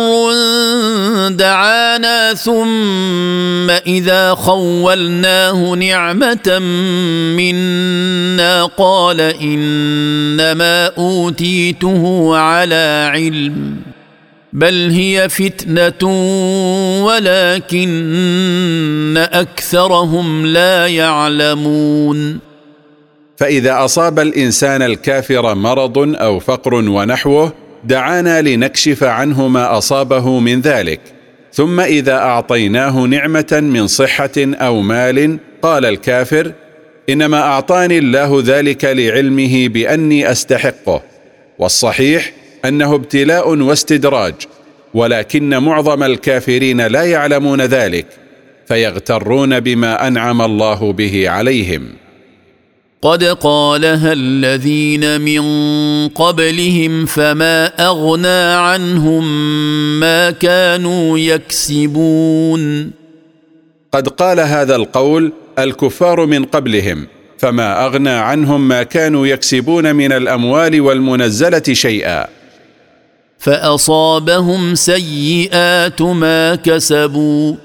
دعانا 1.29 2.33
ثم 2.33 3.69
إذا 3.69 4.33
خولناه 4.33 5.75
نعمة 5.75 6.59
منا 7.37 8.65
قال 8.65 9.21
إنما 9.21 10.85
أوتيته 10.97 12.35
على 12.37 13.09
علم 13.13 13.75
بل 14.53 14.89
هي 14.91 15.29
فتنة 15.29 16.09
ولكن 17.05 17.93
أكثرهم 19.33 20.45
لا 20.45 20.87
يعلمون 20.87 22.52
فإذا 23.43 23.85
أصاب 23.85 24.19
الإنسان 24.19 24.81
الكافر 24.81 25.55
مرض 25.55 25.97
أو 26.15 26.39
فقر 26.39 26.73
ونحوه 26.73 27.53
دعانا 27.83 28.41
لنكشف 28.41 29.03
عنه 29.03 29.47
ما 29.47 29.77
أصابه 29.77 30.39
من 30.39 30.61
ذلك. 30.61 30.99
ثم 31.53 31.79
إذا 31.79 32.13
أعطيناه 32.13 32.99
نعمة 32.99 33.59
من 33.73 33.87
صحة 33.87 34.31
أو 34.37 34.81
مال 34.81 35.37
قال 35.61 35.85
الكافر 35.85 36.51
إنما 37.09 37.41
أعطاني 37.41 37.97
الله 37.97 38.43
ذلك 38.45 38.85
لعلمه 38.85 39.67
بأني 39.67 40.31
أستحقه. 40.31 41.01
والصحيح 41.59 42.31
أنه 42.65 42.95
ابتلاء 42.95 43.49
واستدراج 43.49 44.33
ولكن 44.93 45.57
معظم 45.57 46.03
الكافرين 46.03 46.81
لا 46.81 47.03
يعلمون 47.03 47.61
ذلك 47.61 48.05
فيغترون 48.67 49.59
بما 49.59 50.07
أنعم 50.07 50.41
الله 50.41 50.93
به 50.93 51.29
عليهم. 51.29 52.02
قد 53.03 53.23
قالها 53.23 54.13
الذين 54.13 55.21
من 55.21 55.43
قبلهم 56.07 57.05
فما 57.05 57.65
أغنى 57.65 58.53
عنهم 58.53 59.23
ما 59.99 60.31
كانوا 60.31 61.19
يكسبون. 61.19 62.91
قد 63.91 64.07
قال 64.07 64.39
هذا 64.39 64.75
القول 64.75 65.33
الكفار 65.59 66.25
من 66.25 66.45
قبلهم 66.45 67.07
فما 67.37 67.85
أغنى 67.85 68.09
عنهم 68.09 68.67
ما 68.67 68.83
كانوا 68.83 69.27
يكسبون 69.27 69.95
من 69.95 70.11
الأموال 70.11 70.81
والمنزلة 70.81 71.63
شيئا. 71.73 72.27
فأصابهم 73.39 74.75
سيئات 74.75 76.01
ما 76.01 76.55
كسبوا. 76.55 77.55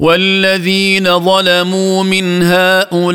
والذين 0.00 1.18
ظلموا 1.18 2.02
من 2.02 2.42
هؤلاء 2.42 3.12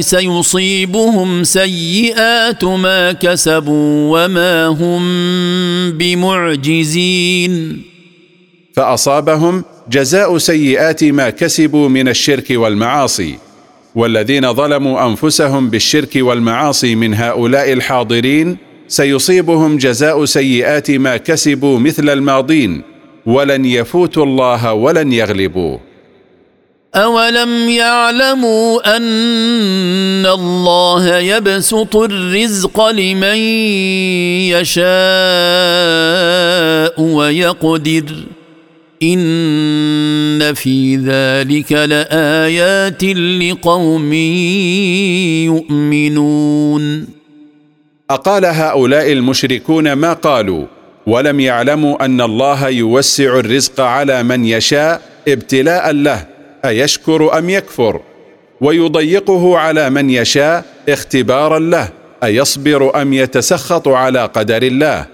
سيصيبهم 0.00 1.44
سيئات 1.44 2.64
ما 2.64 3.12
كسبوا 3.12 4.24
وما 4.24 4.66
هم 4.66 5.02
بمعجزين. 5.98 7.82
فأصابهم 8.76 9.64
جزاء 9.90 10.38
سيئات 10.38 11.04
ما 11.04 11.30
كسبوا 11.30 11.88
من 11.88 12.08
الشرك 12.08 12.46
والمعاصي 12.50 13.38
والذين 13.94 14.54
ظلموا 14.54 15.06
أنفسهم 15.06 15.70
بالشرك 15.70 16.10
والمعاصي 16.16 16.94
من 16.94 17.14
هؤلاء 17.14 17.72
الحاضرين 17.72 18.56
سيصيبهم 18.88 19.76
جزاء 19.76 20.24
سيئات 20.24 20.90
ما 20.90 21.16
كسبوا 21.16 21.78
مثل 21.78 22.08
الماضين. 22.08 22.97
ولن 23.28 23.64
يفوتوا 23.64 24.24
الله 24.24 24.72
ولن 24.72 25.12
يغلبوه 25.12 25.80
أولم 26.94 27.68
يعلموا 27.68 28.96
أن 28.96 30.26
الله 30.26 31.16
يبسط 31.18 31.96
الرزق 31.96 32.88
لمن 32.88 33.36
يشاء 34.56 34.88
ويقدر 37.00 38.04
إن 39.02 40.54
في 40.54 40.96
ذلك 40.96 41.72
لآيات 41.72 43.04
لقوم 43.42 44.12
يؤمنون. 45.44 47.06
أقال 48.10 48.44
هؤلاء 48.44 49.12
المشركون 49.12 49.92
ما 49.92 50.12
قالوا؟ 50.12 50.77
ولم 51.08 51.40
يعلموا 51.40 52.04
أن 52.04 52.20
الله 52.20 52.68
يوسع 52.68 53.38
الرزق 53.38 53.80
على 53.80 54.22
من 54.22 54.44
يشاء 54.44 55.00
ابتلاء 55.28 55.90
له 55.90 56.26
أيشكر 56.64 57.38
أم 57.38 57.50
يكفر؟ 57.50 58.00
ويضيقه 58.60 59.58
على 59.58 59.90
من 59.90 60.10
يشاء 60.10 60.64
اختبارا 60.88 61.58
له 61.58 61.88
أيصبر 62.24 63.02
أم 63.02 63.12
يتسخط 63.12 63.88
على 63.88 64.24
قدر 64.24 64.62
الله؟ 64.62 65.06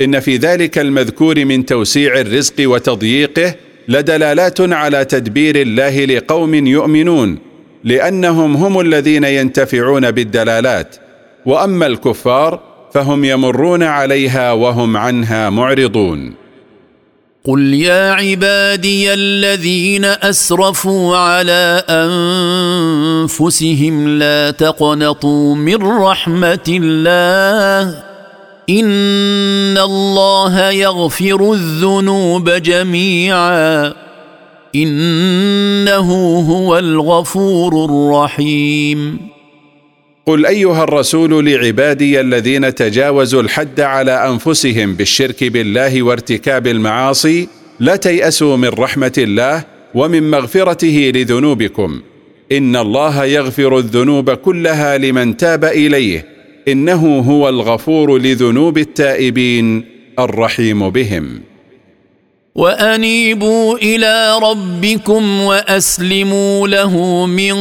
إن 0.00 0.20
في 0.20 0.36
ذلك 0.36 0.78
المذكور 0.78 1.44
من 1.44 1.66
توسيع 1.66 2.20
الرزق 2.20 2.54
وتضييقه 2.60 3.54
لدلالات 3.88 4.60
على 4.60 5.04
تدبير 5.04 5.56
الله 5.56 6.04
لقوم 6.04 6.54
يؤمنون 6.54 7.38
لأنهم 7.84 8.56
هم 8.56 8.80
الذين 8.80 9.24
ينتفعون 9.24 10.10
بالدلالات. 10.10 10.96
وأما 11.46 11.86
الكفار 11.86 12.73
فهم 12.94 13.24
يمرون 13.24 13.82
عليها 13.82 14.52
وهم 14.52 14.96
عنها 14.96 15.50
معرضون. 15.50 16.34
قل 17.44 17.74
يا 17.74 18.12
عبادي 18.12 19.14
الذين 19.14 20.04
أسرفوا 20.04 21.16
على 21.16 21.82
أنفسهم 23.28 24.18
لا 24.18 24.50
تقنطوا 24.50 25.54
من 25.54 25.86
رحمة 25.86 26.64
الله. 26.68 28.02
إن 28.70 29.78
الله 29.78 30.70
يغفر 30.70 31.52
الذنوب 31.52 32.50
جميعا. 32.50 33.92
إنه 34.74 36.38
هو 36.50 36.78
الغفور 36.78 37.84
الرحيم. 37.84 39.33
قل 40.26 40.46
أيها 40.46 40.84
الرسول 40.84 41.46
لعبادي 41.46 42.20
الذين 42.20 42.74
تجاوزوا 42.74 43.42
الحد 43.42 43.80
على 43.80 44.28
أنفسهم 44.28 44.94
بالشرك 44.94 45.44
بالله 45.44 46.02
وارتكاب 46.02 46.66
المعاصي 46.66 47.48
لا 47.80 47.96
تيأسوا 47.96 48.56
من 48.56 48.68
رحمة 48.68 49.12
الله 49.18 49.64
ومن 49.94 50.30
مغفرته 50.30 51.12
لذنوبكم. 51.14 52.00
إن 52.52 52.76
الله 52.76 53.24
يغفر 53.24 53.78
الذنوب 53.78 54.30
كلها 54.30 54.98
لمن 54.98 55.36
تاب 55.36 55.64
إليه 55.64 56.26
إنه 56.68 57.18
هو 57.18 57.48
الغفور 57.48 58.18
لذنوب 58.18 58.78
التائبين 58.78 59.84
الرحيم 60.18 60.90
بهم. 60.90 61.40
وأنيبوا 62.54 63.76
إلى 63.78 64.38
ربكم 64.42 65.40
وأسلموا 65.40 66.68
له 66.68 67.26
من 67.26 67.54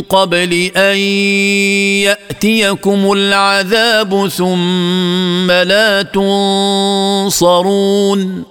قبل 0.00 0.52
أن 0.76 0.96
يأتيكم 2.06 3.12
العذاب 3.12 4.28
ثم 4.28 5.50
لا 5.50 6.02
تنصرون. 7.32 8.44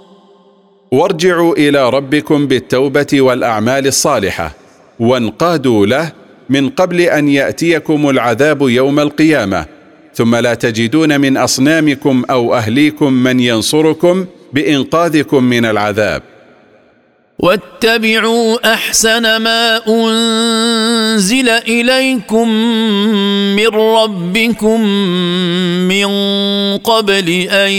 وارجعوا 0.91 1.55
إلى 1.55 1.89
ربكم 1.89 2.47
بالتوبة 2.47 3.07
والأعمال 3.14 3.88
الصالحة 3.88 4.55
وانقادوا 4.99 5.86
له 5.86 6.11
من 6.49 6.70
قبل 6.70 7.01
أن 7.01 7.30
يأتيكم 7.30 8.09
العذاب 8.09 8.61
يوم 8.61 8.99
القيامة 8.99 9.66
ثم 10.14 10.36
لا 10.36 10.53
تجدون 10.53 11.22
من 11.22 11.38
أصنامكم 11.38 12.24
أو 12.30 12.55
أهليكم 12.55 13.14
من 13.14 13.39
ينصركم 13.39 14.26
بإنقاذكم 14.54 15.43
من 15.43 15.66
العذاب. 15.66 16.22
واتبعوا 17.39 18.74
أحسن 18.74 19.38
ما 19.38 19.82
أنزل 19.88 21.49
إليكم 21.49 22.49
من 23.56 23.68
ربكم 23.68 24.82
من 25.88 26.08
قبل 26.78 27.30
أن 27.49 27.72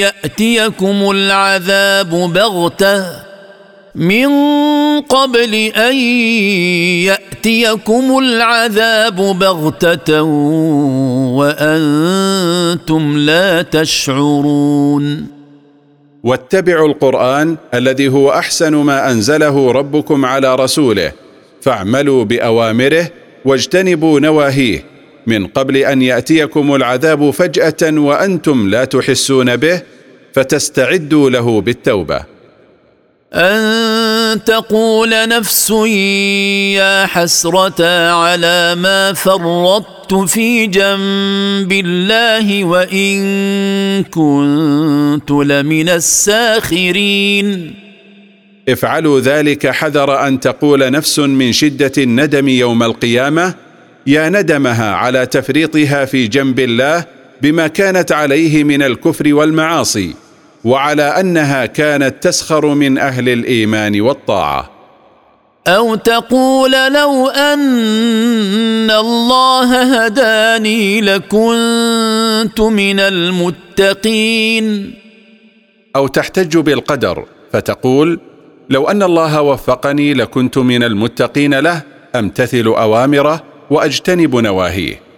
يأتيكم 0.00 1.10
العذاب 1.10 2.10
بغتة. 2.10 3.06
من 3.94 4.28
قبل 5.00 5.54
أن 5.54 5.96
يأتيكم 7.04 8.18
العذاب 8.18 9.16
بغتة 9.16 10.22
وأنتم 11.32 13.18
لا 13.18 13.62
تشعرون. 13.62 15.41
واتبعوا 16.24 16.88
القرآن 16.88 17.56
الذي 17.74 18.08
هو 18.08 18.30
أحسن 18.30 18.74
ما 18.74 19.10
أنزله 19.10 19.72
ربكم 19.72 20.24
على 20.24 20.54
رسوله 20.54 21.12
فاعملوا 21.62 22.24
بأوامره 22.24 23.10
واجتنبوا 23.44 24.20
نواهيه 24.20 24.84
من 25.26 25.46
قبل 25.46 25.76
أن 25.76 26.02
يأتيكم 26.02 26.74
العذاب 26.74 27.30
فجأة 27.30 27.98
وأنتم 27.98 28.68
لا 28.68 28.84
تحسون 28.84 29.56
به 29.56 29.82
فتستعدوا 30.32 31.30
له 31.30 31.60
بالتوبة. 31.60 32.24
أن 33.34 34.01
تقول 34.34 35.28
نفس 35.28 35.70
يا 36.76 37.06
حسرة 37.06 38.10
على 38.12 38.74
ما 38.74 39.12
فرطت 39.12 40.14
في 40.14 40.66
جنب 40.66 41.72
الله 41.72 42.64
وإن 42.64 44.04
كنت 44.04 45.30
لمن 45.30 45.88
الساخرين. 45.88 47.74
افعلوا 48.68 49.20
ذلك 49.20 49.66
حذر 49.66 50.26
أن 50.26 50.40
تقول 50.40 50.90
نفس 50.90 51.18
من 51.18 51.52
شدة 51.52 51.92
الندم 51.98 52.48
يوم 52.48 52.82
القيامة 52.82 53.54
يا 54.06 54.28
ندمها 54.28 54.94
على 54.94 55.26
تفريطها 55.26 56.04
في 56.04 56.26
جنب 56.26 56.60
الله 56.60 57.04
بما 57.42 57.66
كانت 57.66 58.12
عليه 58.12 58.64
من 58.64 58.82
الكفر 58.82 59.34
والمعاصي. 59.34 60.14
وعلى 60.64 61.02
أنها 61.02 61.66
كانت 61.66 62.22
تسخر 62.22 62.66
من 62.66 62.98
أهل 62.98 63.28
الإيمان 63.28 64.00
والطاعة. 64.00 64.70
أو 65.66 65.94
تقول 65.94 66.70
لو 66.70 67.28
أن 67.28 68.90
الله 68.90 70.04
هداني 70.04 71.00
لكنت 71.00 72.60
من 72.60 73.00
المتقين. 73.00 74.94
أو 75.96 76.06
تحتج 76.06 76.58
بالقدر 76.58 77.24
فتقول 77.52 78.20
لو 78.70 78.88
أن 78.88 79.02
الله 79.02 79.42
وفقني 79.42 80.14
لكنت 80.14 80.58
من 80.58 80.82
المتقين 80.84 81.54
له 81.54 81.82
أمتثل 82.16 82.64
أوامره 82.66 83.42
وأجتنب 83.70 84.36
نواهيه. 84.36 85.11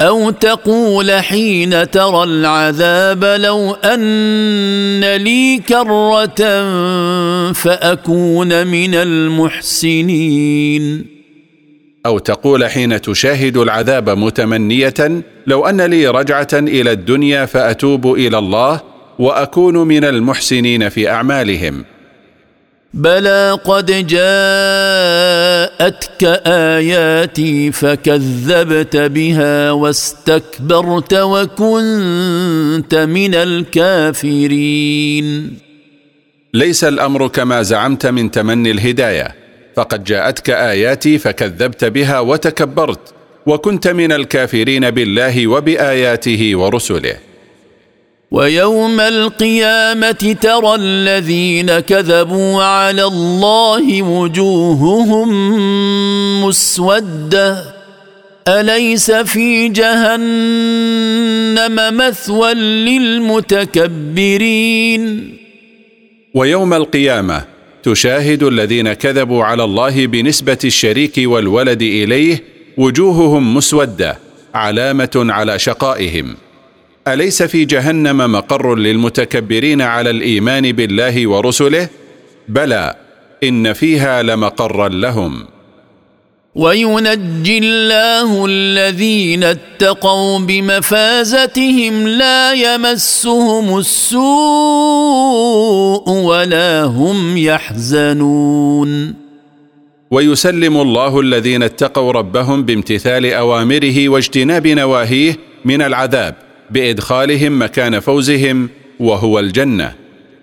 أو 0.00 0.30
تقول 0.30 1.10
حين 1.10 1.90
ترى 1.90 2.24
العذاب 2.24 3.24
لو 3.24 3.72
أن 3.72 5.00
لي 5.16 5.62
كرة 5.68 6.42
فأكون 7.52 8.66
من 8.66 8.94
المحسنين. 8.94 10.36
أو 12.06 12.18
تقول 12.18 12.66
حين 12.66 13.00
تشاهد 13.00 13.56
العذاب 13.56 14.10
متمنية 14.10 15.22
لو 15.46 15.66
أن 15.66 15.80
لي 15.80 16.06
رجعة 16.08 16.48
إلى 16.52 16.92
الدنيا 16.92 17.46
فأتوب 17.46 18.14
إلى 18.14 18.38
الله 18.38 18.80
وأكون 19.18 19.76
من 19.76 20.04
المحسنين 20.04 20.88
في 20.88 21.10
أعمالهم. 21.10 21.84
بلى 22.94 23.58
قد 23.64 24.06
جاءتك 25.80 26.24
آياتي 26.46 27.72
فكذبت 27.72 28.96
بها 28.96 29.70
واستكبرت 29.70 31.14
وكنت 31.14 32.94
من 32.94 33.34
الكافرين. 33.34 35.26
ليس 36.54 36.84
الأمر 36.84 37.28
كما 37.28 37.62
زعمت 37.62 38.06
من 38.06 38.30
تمني 38.30 38.70
الهداية. 38.70 39.34
فقد 39.76 40.04
جاءتك 40.04 40.50
آياتي 40.50 41.18
فكذبت 41.18 41.84
بها 41.84 42.20
وتكبرت 42.20 43.14
وكنت 43.46 43.88
من 43.88 44.12
الكافرين 44.12 44.90
بالله 44.90 45.46
وبآياته 45.46 46.56
ورسله. 46.56 47.16
ويوم 48.30 49.00
القيامة 49.00 50.36
ترى 50.40 50.74
الذين 50.74 51.80
كذبوا 51.80 52.62
على 52.62 53.04
الله 53.04 54.02
وجوههم 54.02 55.28
مسودة. 56.44 57.76
أليس 58.48 59.10
في 59.10 59.68
جهنم 59.68 60.16
مثوى 61.96 62.54
للمتكبرين؟ 62.54 64.26
ويوم 66.34 66.74
القيامة 66.74 67.44
تشاهد 67.82 68.42
الذين 68.42 68.92
كذبوا 68.92 69.44
على 69.44 69.64
الله 69.64 70.06
بنسبة 70.06 70.58
الشريك 70.64 71.14
والولد 71.18 71.82
إليه 71.82 72.44
وجوههم 72.76 73.54
مسودة 73.54 74.18
علامة 74.54 75.26
على 75.28 75.58
شقائهم. 75.58 76.36
أليس 77.08 77.42
في 77.42 77.64
جهنم 77.64 78.32
مقر 78.32 78.74
للمتكبرين 78.74 79.82
على 79.82 80.10
الإيمان 80.10 80.72
بالله 80.72 81.26
ورسله؟ 81.26 81.88
بلى 82.48 82.94
إن 83.44 83.72
فيها 83.72 84.22
لمقرا 84.22 84.88
لهم. 84.88 85.46
وينجي 86.54 87.58
الله 87.58 88.46
الذين 88.46 89.44
اتقوا 89.44 90.38
بمفازتهم 90.38 92.08
لا 92.08 92.52
يمسهم 92.52 93.78
السوء 93.78 94.20
ولا 96.10 96.84
هم 96.84 97.36
يحزنون. 97.36 99.14
ويسلم 100.10 100.76
الله 100.76 101.20
الذين 101.20 101.62
اتقوا 101.62 102.12
ربهم 102.12 102.62
بامتثال 102.62 103.32
أوامره 103.32 104.08
واجتناب 104.08 104.66
نواهيه 104.66 105.36
من 105.64 105.82
العذاب. 105.82 106.45
بإدخالهم 106.70 107.62
مكان 107.62 108.00
فوزهم 108.00 108.68
وهو 109.00 109.38
الجنة. 109.38 109.94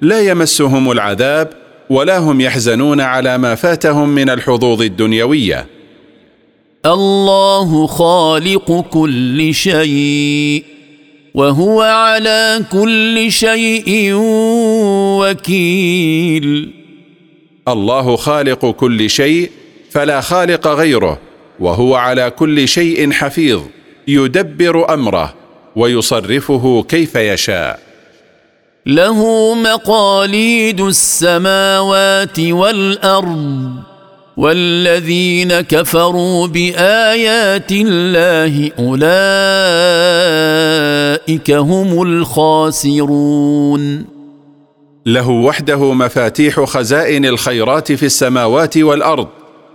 لا 0.01 0.21
يمسهم 0.21 0.91
العذاب 0.91 1.49
ولا 1.89 2.17
هم 2.17 2.41
يحزنون 2.41 3.01
على 3.01 3.37
ما 3.37 3.55
فاتهم 3.55 4.09
من 4.09 4.29
الحظوظ 4.29 4.81
الدنيوية. 4.81 5.67
الله 6.85 7.87
خالق 7.87 8.85
كل 8.89 9.53
شيء 9.53 10.63
وهو 11.33 11.81
على 11.81 12.65
كل 12.71 13.31
شيء 13.31 14.11
وكيل. 15.19 16.73
الله 17.67 18.15
خالق 18.15 18.71
كل 18.71 19.09
شيء 19.09 19.51
فلا 19.91 20.21
خالق 20.21 20.67
غيره 20.67 21.19
وهو 21.59 21.95
على 21.95 22.29
كل 22.29 22.67
شيء 22.67 23.11
حفيظ 23.11 23.61
يدبر 24.07 24.93
أمره. 24.93 25.42
ويصرفه 25.75 26.83
كيف 26.83 27.15
يشاء. 27.15 27.79
له 28.85 29.53
مقاليد 29.55 30.81
السماوات 30.81 32.39
والأرض 32.39 33.73
والذين 34.37 35.61
كفروا 35.61 36.47
بآيات 36.47 37.71
الله 37.71 38.71
أولئك 38.79 39.01
هم 41.51 42.01
الخاسرون. 42.01 44.05
له 45.05 45.29
وحده 45.29 45.93
مفاتيح 45.93 46.63
خزائن 46.63 47.25
الخيرات 47.25 47.91
في 47.91 48.05
السماوات 48.05 48.77
والأرض 48.77 49.27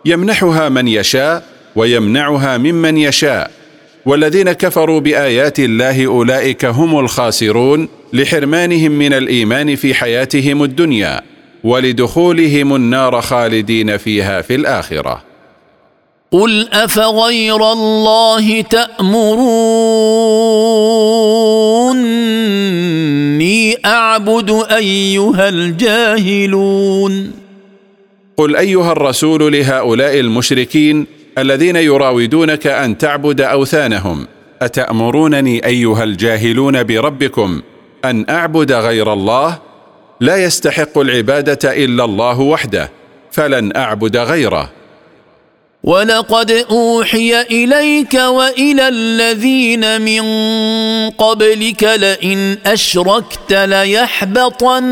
يمنحها 0.04 0.68
من 0.68 0.88
يشاء 0.88 1.44
ويمنعها 1.76 2.58
ممن 2.58 2.96
يشاء. 2.96 3.57
والذين 4.06 4.52
كفروا 4.52 5.00
بآيات 5.00 5.58
الله 5.58 6.06
أولئك 6.06 6.64
هم 6.64 6.98
الخاسرون 6.98 7.88
لحرمانهم 8.12 8.92
من 8.92 9.12
الإيمان 9.12 9.76
في 9.76 9.94
حياتهم 9.94 10.62
الدنيا 10.62 11.20
ولدخولهم 11.64 12.74
النار 12.74 13.20
خالدين 13.20 13.96
فيها 13.96 14.42
في 14.42 14.54
الآخرة. 14.54 15.22
قل 16.32 16.68
أفغير 16.72 17.72
الله 17.72 18.60
تأمروني 18.60 19.38
أعبد 23.86 24.64
أيها 24.70 25.48
الجاهلون؟ 25.48 27.32
قل 28.36 28.56
أيها 28.56 28.92
الرسول 28.92 29.52
لهؤلاء 29.52 30.20
المشركين 30.20 31.06
الذين 31.40 31.76
يراودونك 31.76 32.66
أن 32.66 32.98
تعبد 32.98 33.40
أوثانهم 33.40 34.26
أتأمرونني 34.62 35.66
أيها 35.66 36.04
الجاهلون 36.04 36.82
بربكم 36.82 37.62
أن 38.04 38.26
أعبد 38.30 38.72
غير 38.72 39.12
الله؟ 39.12 39.58
لا 40.20 40.36
يستحق 40.36 40.98
العبادة 40.98 41.84
إلا 41.84 42.04
الله 42.04 42.40
وحده 42.40 42.90
فلن 43.32 43.76
أعبد 43.76 44.16
غيره. 44.16 44.70
ولقد 45.84 46.50
اوحي 46.50 47.40
اليك 47.40 48.14
والى 48.14 48.88
الذين 48.88 50.00
من 50.00 50.22
قبلك 51.10 51.82
لئن 51.82 52.58
اشركت 52.66 53.52
ليحبطن 53.52 54.84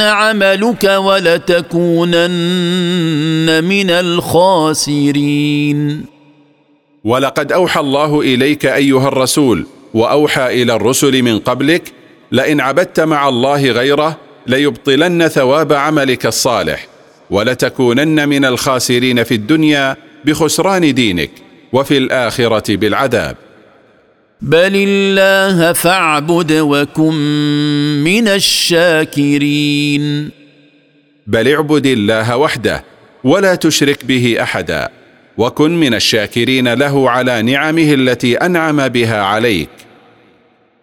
عملك 0.00 0.84
ولتكونن 0.84 2.26
من 3.64 3.90
الخاسرين. 3.90 5.36
ولقد 7.04 7.52
اوحى 7.52 7.80
الله 7.80 8.20
اليك 8.20 8.66
ايها 8.66 9.08
الرسول 9.08 9.66
واوحى 9.94 10.62
إلى 10.62 10.74
الرسل 10.74 11.22
من 11.22 11.38
قبلك 11.38 11.92
لئن 12.32 12.60
عبدت 12.60 13.00
مع 13.00 13.28
الله 13.28 13.70
غيره 13.70 14.16
ليبطلن 14.46 15.28
ثواب 15.28 15.72
عملك 15.72 16.26
الصالح. 16.26 16.95
ولتكونن 17.30 18.28
من 18.28 18.44
الخاسرين 18.44 19.24
في 19.24 19.34
الدنيا 19.34 19.96
بخسران 20.24 20.94
دينك 20.94 21.30
وفي 21.72 21.98
الآخرة 21.98 22.76
بالعذاب. 22.76 23.36
بل 24.40 24.86
الله 24.88 25.72
فاعبد 25.72 26.52
وكن 26.52 27.14
من 28.04 28.28
الشاكرين. 28.28 30.30
بل 31.26 31.52
اعبد 31.52 31.86
الله 31.86 32.36
وحده 32.36 32.84
ولا 33.24 33.54
تشرك 33.54 34.04
به 34.04 34.42
احدا 34.42 34.88
وكن 35.38 35.80
من 35.80 35.94
الشاكرين 35.94 36.74
له 36.74 37.10
على 37.10 37.42
نعمه 37.42 37.94
التي 37.94 38.36
انعم 38.36 38.88
بها 38.88 39.22
عليك. 39.22 39.68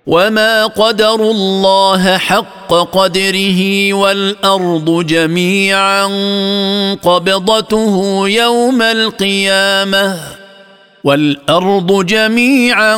وما 0.07 0.65
قدروا 0.65 1.31
الله 1.31 2.17
حق 2.17 2.73
قدره 2.73 3.93
والارض 3.93 5.05
جميعا 5.05 6.05
قبضته 7.03 8.23
يوم 8.27 8.81
القيامه 8.81 10.17
والارض 11.03 12.05
جميعا 12.05 12.95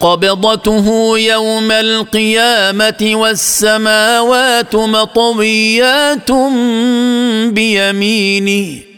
قبضته 0.00 1.18
يوم 1.18 1.70
القيامه 1.72 3.10
والسماوات 3.14 4.76
مطويات 4.76 6.30
بيمينه 7.52 8.95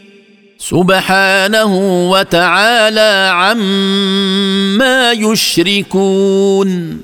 سبحانه 0.59 1.71
وتعالى 2.11 3.31
عما 3.33 5.11
يشركون. 5.11 6.99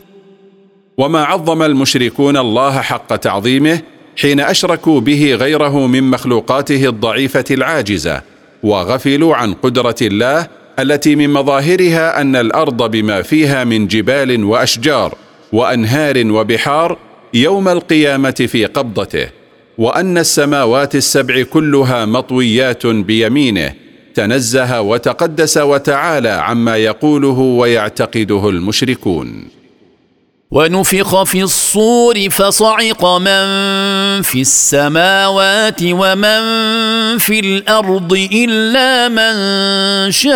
وما 0.97 1.23
عظم 1.23 1.63
المشركون 1.63 2.37
الله 2.37 2.81
حق 2.81 3.15
تعظيمه 3.15 3.79
حين 4.21 4.39
أشركوا 4.39 4.99
به 4.99 5.35
غيره 5.35 5.87
من 5.87 6.03
مخلوقاته 6.03 6.85
الضعيفة 6.89 7.43
العاجزة 7.51 8.21
وغفلوا 8.63 9.35
عن 9.35 9.53
قدرة 9.53 9.95
الله 10.01 10.47
التي 10.79 11.15
من 11.15 11.29
مظاهرها 11.29 12.21
أن 12.21 12.35
الأرض 12.35 12.91
بما 12.91 13.21
فيها 13.21 13.63
من 13.63 13.87
جبال 13.87 14.43
وأشجار 14.43 15.15
وأنهار 15.51 16.31
وبحار 16.31 16.97
يوم 17.33 17.67
القيامة 17.67 18.47
في 18.51 18.65
قبضته. 18.65 19.44
وأن 19.77 20.17
السماوات 20.17 20.95
السبع 20.95 21.43
كلها 21.43 22.05
مطويات 22.05 22.87
بيمينه 22.87 23.73
تنزه 24.15 24.81
وتقدس 24.81 25.57
وتعالى 25.57 26.29
عما 26.29 26.77
يقوله 26.77 27.39
ويعتقده 27.39 28.49
المشركون. 28.49 29.47
ونفخ 30.51 31.23
في 31.23 31.43
الصور 31.43 32.29
فصعق 32.29 33.05
من 33.05 33.45
في 34.21 34.41
السماوات 34.41 35.81
ومن 35.83 36.41
في 37.17 37.39
الأرض 37.39 38.13
إلا 38.33 39.09
من 39.09 39.35
شاء 40.11 40.35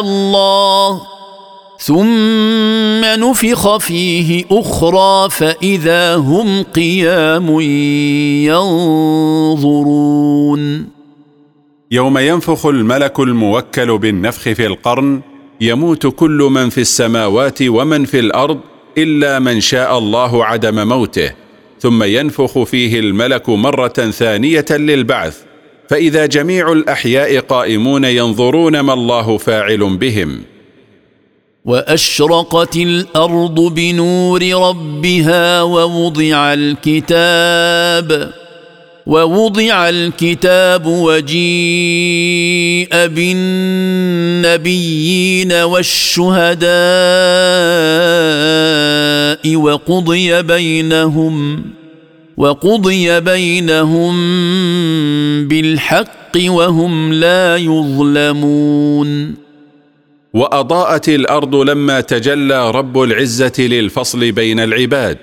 الله. 0.00 1.21
ثم 1.84 3.04
نفخ 3.04 3.76
فيه 3.76 4.44
أخرى 4.50 5.30
فإذا 5.30 6.16
هم 6.16 6.62
قيام 6.62 7.60
ينظرون. 9.60 10.88
يوم 11.90 12.18
ينفخ 12.18 12.66
الملك 12.66 13.20
الموكل 13.20 13.98
بالنفخ 13.98 14.42
في 14.42 14.66
القرن 14.66 15.20
يموت 15.60 16.06
كل 16.06 16.48
من 16.52 16.68
في 16.68 16.80
السماوات 16.80 17.58
ومن 17.62 18.04
في 18.04 18.18
الأرض 18.18 18.60
إلا 18.98 19.38
من 19.38 19.60
شاء 19.60 19.98
الله 19.98 20.44
عدم 20.44 20.88
موته. 20.88 21.32
ثم 21.80 22.02
ينفخ 22.02 22.62
فيه 22.62 23.00
الملك 23.00 23.48
مرة 23.48 24.10
ثانية 24.10 24.64
للبعث. 24.70 25.38
فإذا 25.88 26.26
جميع 26.26 26.72
الأحياء 26.72 27.38
قائمون 27.38 28.04
ينظرون 28.04 28.80
ما 28.80 28.92
الله 28.92 29.36
فاعل 29.36 29.96
بهم. 29.96 30.51
وأشرقت 31.64 32.76
الأرض 32.76 33.60
بنور 33.60 34.42
ربها 34.42 35.62
ووضع 35.62 36.54
الكتاب 36.54 38.32
ووضع 39.06 39.88
الكتاب 39.88 40.86
وجيء 40.86 41.36
بالنبيين 44.46 45.52
والشهداء 45.52 46.62
وقضي 49.56 50.42
بينهم 50.42 51.64
وقضي 52.36 53.20
بينهم 53.20 54.14
بالحق 55.48 56.38
وهم 56.46 57.12
لا 57.12 57.56
يظلمون. 57.56 59.34
وأضاءت 60.34 61.08
الأرض 61.08 61.54
لما 61.56 62.00
تجلى 62.00 62.70
رب 62.70 63.02
العزة 63.02 63.52
للفصل 63.58 64.32
بين 64.32 64.60
العباد 64.60 65.18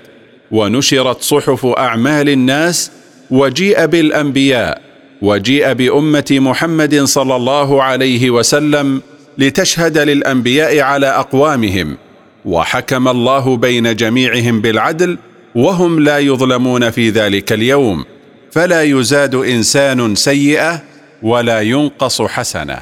ونشرت 0.50 1.22
صحف 1.22 1.66
أعمال 1.66 2.28
الناس 2.28 2.90
وجيء 3.30 3.86
بالأنبياء 3.86 4.82
وجيء 5.22 5.72
بأمة 5.72 6.24
محمد 6.30 7.04
صلى 7.04 7.36
الله 7.36 7.82
عليه 7.82 8.30
وسلم 8.30 9.02
لتشهد 9.38 9.98
للأنبياء 9.98 10.80
على 10.80 11.06
أقوامهم 11.06 11.96
وحكم 12.44 13.08
الله 13.08 13.56
بين 13.56 13.96
جميعهم 13.96 14.60
بالعدل 14.60 15.18
وهم 15.54 16.00
لا 16.00 16.18
يظلمون 16.18 16.90
في 16.90 17.10
ذلك 17.10 17.52
اليوم 17.52 18.04
فلا 18.52 18.82
يزاد 18.82 19.34
إنسان 19.34 20.14
سيئة 20.14 20.82
ولا 21.22 21.60
ينقص 21.60 22.22
حسنة. 22.22 22.78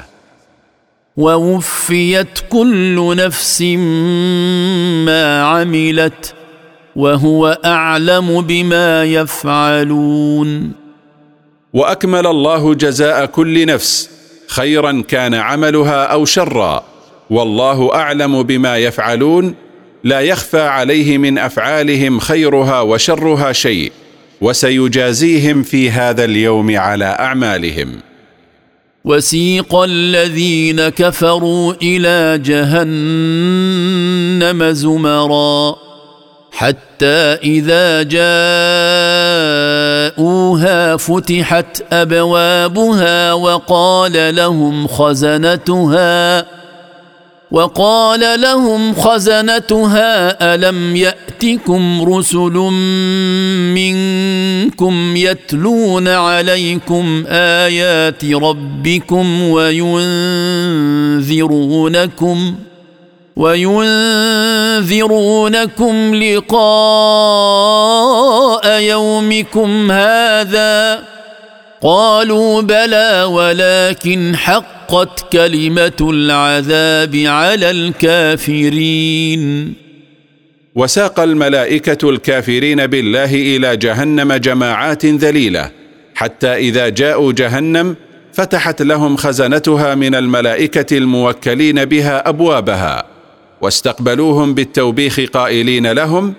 ووفيت 1.17 2.39
كل 2.49 3.15
نفس 3.15 3.61
ما 5.05 5.43
عملت 5.43 6.33
وهو 6.95 7.59
أعلم 7.65 8.41
بما 8.41 9.03
يفعلون. 9.03 10.71
وأكمل 11.73 12.27
الله 12.27 12.73
جزاء 12.73 13.25
كل 13.25 13.65
نفس 13.65 14.09
خيرا 14.47 15.03
كان 15.07 15.33
عملها 15.33 16.03
أو 16.05 16.25
شرا 16.25 16.83
والله 17.29 17.95
أعلم 17.95 18.43
بما 18.43 18.77
يفعلون 18.77 19.55
لا 20.03 20.19
يخفى 20.19 20.61
عليه 20.61 21.17
من 21.17 21.37
أفعالهم 21.37 22.19
خيرها 22.19 22.81
وشرها 22.81 23.51
شيء 23.51 23.91
وسيجازيهم 24.41 25.63
في 25.63 25.91
هذا 25.91 26.23
اليوم 26.23 26.77
على 26.77 27.05
أعمالهم. 27.05 28.08
وسيق 29.09 29.75
الذين 29.75 30.89
كفروا 30.89 31.73
إلى 31.81 32.37
جهنم 32.45 32.89
زمرا 34.71 35.75
حتى 36.51 37.37
إذا 37.43 38.03
جاءوها 40.13 40.97
فتحت 40.97 41.83
أبوابها 41.93 43.33
وقال 43.33 44.35
لهم 44.35 44.87
خزنتها 44.87 46.45
وقال 47.51 48.41
لهم 48.41 48.93
خزنتها 48.95 50.55
ألم 50.55 50.95
يأتكم 50.95 52.13
رسل 52.13 52.53
منكم 53.73 55.15
يتلون 55.17 56.07
عليكم 56.07 57.23
آيات 57.27 58.25
ربكم 58.25 59.43
وينذرونكم 59.43 60.15
وينذرونكم 63.35 63.95
لقاء 66.15 66.59
يومكم 68.81 69.91
هذا؟ 69.91 70.99
قالوا 71.83 72.61
بلى 72.61 73.23
ولكن 73.23 74.35
حقت 74.89 75.31
كلمة 75.33 75.97
العذاب 76.01 77.15
على 77.15 77.71
الكافرين. 77.71 79.43
وساق 80.75 81.19
الملائكة 81.19 82.09
الكافرين 82.09 82.87
بالله 82.87 83.35
إلى 83.35 83.77
جهنم 83.77 84.33
جماعات 84.33 85.05
ذليلة 85.05 85.71
حتى 86.15 86.55
إذا 86.55 86.89
جاءوا 86.89 87.31
جهنم 87.31 87.95
فتحت 88.33 88.81
لهم 88.81 89.17
خزنتها 89.17 89.95
من 89.95 90.15
الملائكة 90.15 90.97
الموكلين 90.97 91.85
بها 91.85 92.29
أبوابها 92.29 93.03
واستقبلوهم 93.61 94.53
بالتوبيخ 94.53 95.19
قائلين 95.19 95.91
لهم 95.91 96.33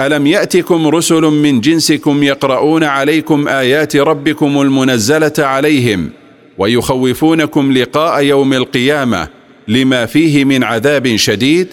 ألم 0.00 0.26
يأتكم 0.26 0.88
رسل 0.88 1.22
من 1.22 1.60
جنسكم 1.60 2.22
يقرؤون 2.22 2.84
عليكم 2.84 3.48
آيات 3.48 3.96
ربكم 3.96 4.60
المنزلة 4.60 5.32
عليهم؟ 5.38 6.10
ويخوفونكم 6.58 7.72
لقاء 7.72 8.22
يوم 8.22 8.52
القيامة 8.52 9.28
لما 9.68 10.06
فيه 10.06 10.44
من 10.44 10.64
عذاب 10.64 11.16
شديد؟ 11.16 11.68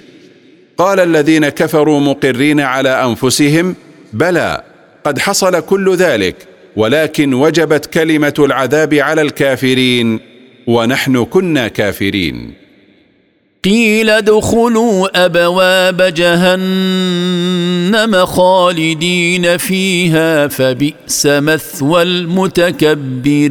قال 0.78 1.00
الذين 1.00 1.50
كفروا 1.50 2.00
مقرين 2.00 2.60
على 2.60 3.06
أنفسهم 3.06 3.76
بلى 4.14 4.64
قد 5.04 5.20
حصل 5.20 5.60
كل 5.60 5.96
ذلك 5.96 6.36
ولكن 6.76 7.34
وجبت 7.34 7.86
كلمة 7.86 8.34
العذاب 8.40 8.94
على 8.94 9.22
الكافرين 9.22 10.20
ونحن 10.68 11.24
كنا 11.24 11.68
كافرين. 11.68 12.54
قيل 13.64 14.10
ادخلوا 14.10 15.26
أبواب 15.26 16.02
جهنم 16.02 17.26
خالدين 18.26 19.58
فيها 19.58 20.48
فبئس 20.48 21.26
مثوى 21.26 22.02
المتكبرين. 22.02 23.42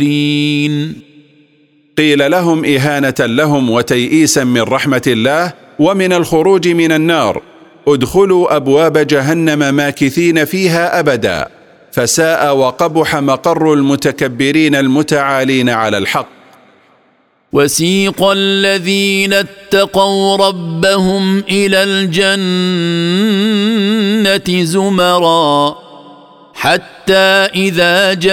قيل 2.01 2.31
لهم 2.31 2.65
إهانة 2.65 3.15
لهم 3.21 3.71
وتيئيسا 3.71 4.45
من 4.45 4.61
رحمة 4.61 5.03
الله 5.07 5.53
ومن 5.79 6.13
الخروج 6.13 6.69
من 6.69 6.93
النار. 6.93 7.43
ادخلوا 7.89 8.57
أبواب 8.57 8.99
جهنم 8.99 9.75
ماكثين 9.75 10.45
فيها 10.45 10.99
أبدا. 11.01 11.49
فساء 11.93 12.57
وقبح 12.57 13.17
مقر 13.17 13.73
المتكبرين 13.73 14.75
المتعالين 14.75 15.69
على 15.69 15.99
الحق. 15.99 16.29
وسيق 17.53 18.23
الذين 18.23 19.33
اتقوا 19.33 20.37
ربهم 20.37 21.39
إلى 21.39 21.83
الجنة 24.23 24.65
زمرا. 24.65 25.90
حتى 26.61 27.49
إذا 27.57 28.15
جاءوها 28.15 28.33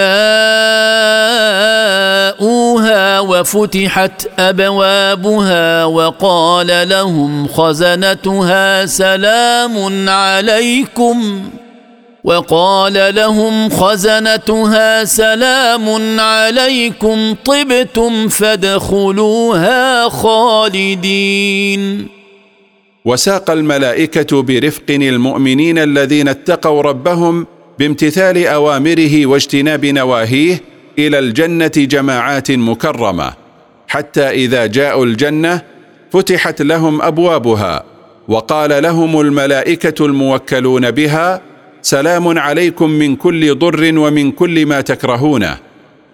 وفتحت 3.19 4.27
أبوابها 4.39 5.85
وقال 5.85 6.89
لهم 6.89 7.47
خزنتها 7.47 8.85
سلام 8.85 10.09
عليكم 10.09 11.49
وقال 12.23 13.15
لهم 13.15 13.69
خزنتها 13.69 15.05
سلام 15.05 16.19
عليكم 16.19 17.35
طبتم 17.45 18.27
فادخلوها 18.27 20.09
خالدين. 20.09 22.07
وساق 23.05 23.51
الملائكة 23.51 24.41
برفق 24.41 24.89
المؤمنين 24.89 25.77
الذين 25.77 26.27
اتقوا 26.27 26.81
ربهم 26.81 27.47
بامتثال 27.79 28.47
أوامره 28.47 29.25
واجتناب 29.25 29.85
نواهيه 29.85 30.61
إلى 30.99 31.19
الجنة 31.19 31.71
جماعات 31.77 32.51
مكرمة 32.51 33.33
حتى 33.87 34.29
إذا 34.29 34.65
جاءوا 34.65 35.05
الجنة 35.05 35.61
فتحت 36.11 36.61
لهم 36.61 37.01
أبوابها 37.01 37.83
وقال 38.27 38.83
لهم 38.83 39.21
الملائكة 39.21 40.05
الموكلون 40.05 40.91
بها 40.91 41.41
سلام 41.81 42.39
عليكم 42.39 42.89
من 42.89 43.15
كل 43.15 43.55
ضر 43.55 43.99
ومن 43.99 44.31
كل 44.31 44.65
ما 44.65 44.81
تكرهونه 44.81 45.57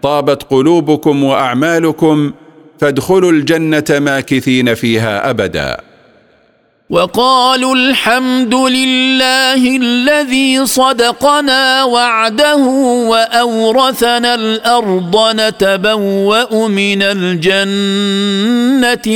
طابت 0.01 0.43
قلوبكم 0.43 1.23
وأعمالكم 1.23 2.31
فادخلوا 2.79 3.31
الجنة 3.31 3.83
ماكثين 3.89 4.73
فيها 4.73 5.29
أبدا. 5.29 5.92
وقالوا 6.93 7.75
الحمد 7.75 8.55
لله 8.55 9.77
الذي 9.77 10.65
صدقنا 10.65 11.83
وعده 11.83 12.55
وأورثنا 13.09 14.35
الأرض 14.35 15.15
نتبوأ 15.35 16.67
من 16.67 17.01
الجنة 17.01 18.21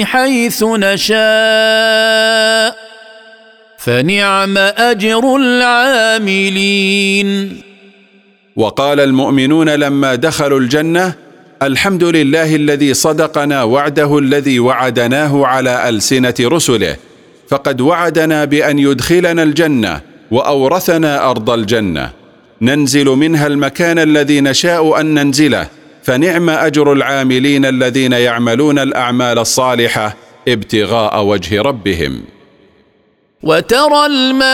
حيث 0.05 0.63
نشاء 0.63 1.17
فنعم 3.77 4.57
أجر 4.57 5.35
العاملين. 5.35 6.77
وقال 8.55 8.99
المؤمنون 8.99 9.69
لما 9.69 10.15
دخلوا 10.15 10.59
الجنة 10.59 11.13
الحمد 11.61 12.03
لله 12.03 12.55
الذي 12.55 12.93
صدقنا 12.93 13.63
وعده 13.63 14.17
الذي 14.17 14.59
وعدناه 14.59 15.45
على 15.45 15.89
ألسنة 15.89 16.35
رسله 16.41 16.95
فقد 17.49 17.81
وعدنا 17.81 18.45
بأن 18.45 18.79
يدخلنا 18.79 19.43
الجنة 19.43 20.01
وأورثنا 20.31 21.29
أرض 21.31 21.49
الجنة. 21.49 22.09
ننزل 22.61 23.05
منها 23.05 23.47
المكان 23.47 23.99
الذي 23.99 24.41
نشاء 24.41 24.99
أن 25.01 25.13
ننزله. 25.13 25.67
فنعم 26.03 26.49
أجر 26.49 26.93
العاملين 26.93 27.65
الذين 27.65 28.11
يعملون 28.11 28.79
الأعمال 28.79 29.39
الصالحة 29.39 30.15
ابتغاء 30.47 31.23
وجه 31.23 31.61
ربهم. 31.61 32.21
وترى 33.43 34.05
الملائكة 34.05 34.47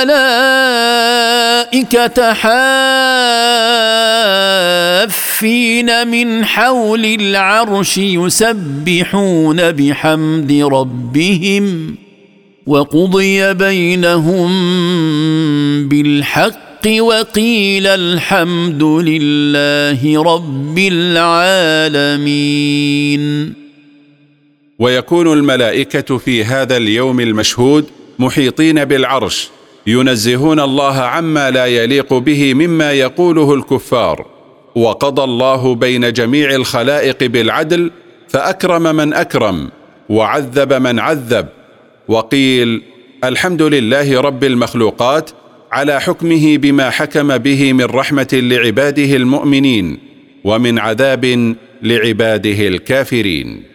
حافين 5.33 6.07
من 6.07 6.45
حول 6.45 7.05
العرش 7.05 7.97
يسبحون 7.97 9.71
بحمد 9.71 10.51
ربهم. 10.51 11.95
وقضي 12.68 13.53
بينهم 13.53 14.51
بالحق 15.88 16.88
وقيل 16.99 17.88
الحمد 17.88 18.84
لله 18.84 20.24
رب 20.24 20.78
العالمين. 20.78 22.64
ويكون 24.80 25.34
الملائكة 25.34 26.18
في 26.18 26.43
هذا 26.43 26.78
اليوم 26.78 27.20
المشهود 27.20 27.86
محيطين 28.20 28.86
بالعرش 28.86 29.49
ينزهون 29.88 30.59
الله 30.59 30.95
عما 30.95 31.51
لا 31.51 31.66
يليق 31.66 32.14
به 32.14 32.53
مما 32.53 32.91
يقوله 32.91 33.53
الكفار. 33.53 34.26
وقضى 34.76 35.24
الله 35.24 35.76
بين 35.76 36.14
جميع 36.14 36.55
الخلائق 36.55 37.24
بالعدل 37.24 37.91
فأكرم 38.28 38.95
من 38.95 39.14
أكرم 39.14 39.70
وعذب 40.09 40.74
من 40.74 40.99
عذب. 40.99 41.47
وقيل 42.07 42.81
الحمد 43.23 43.61
لله 43.61 44.21
رب 44.21 44.43
المخلوقات 44.43 45.29
على 45.71 46.01
حكمه 46.01 46.57
بما 46.57 46.89
حكم 46.89 47.37
به 47.37 47.73
من 47.73 47.85
رحمة 47.85 48.27
لعباده 48.33 49.15
المؤمنين 49.15 49.97
ومن 50.43 50.79
عذاب 50.79 51.55
لعباده 51.83 52.67
الكافرين. 52.67 53.72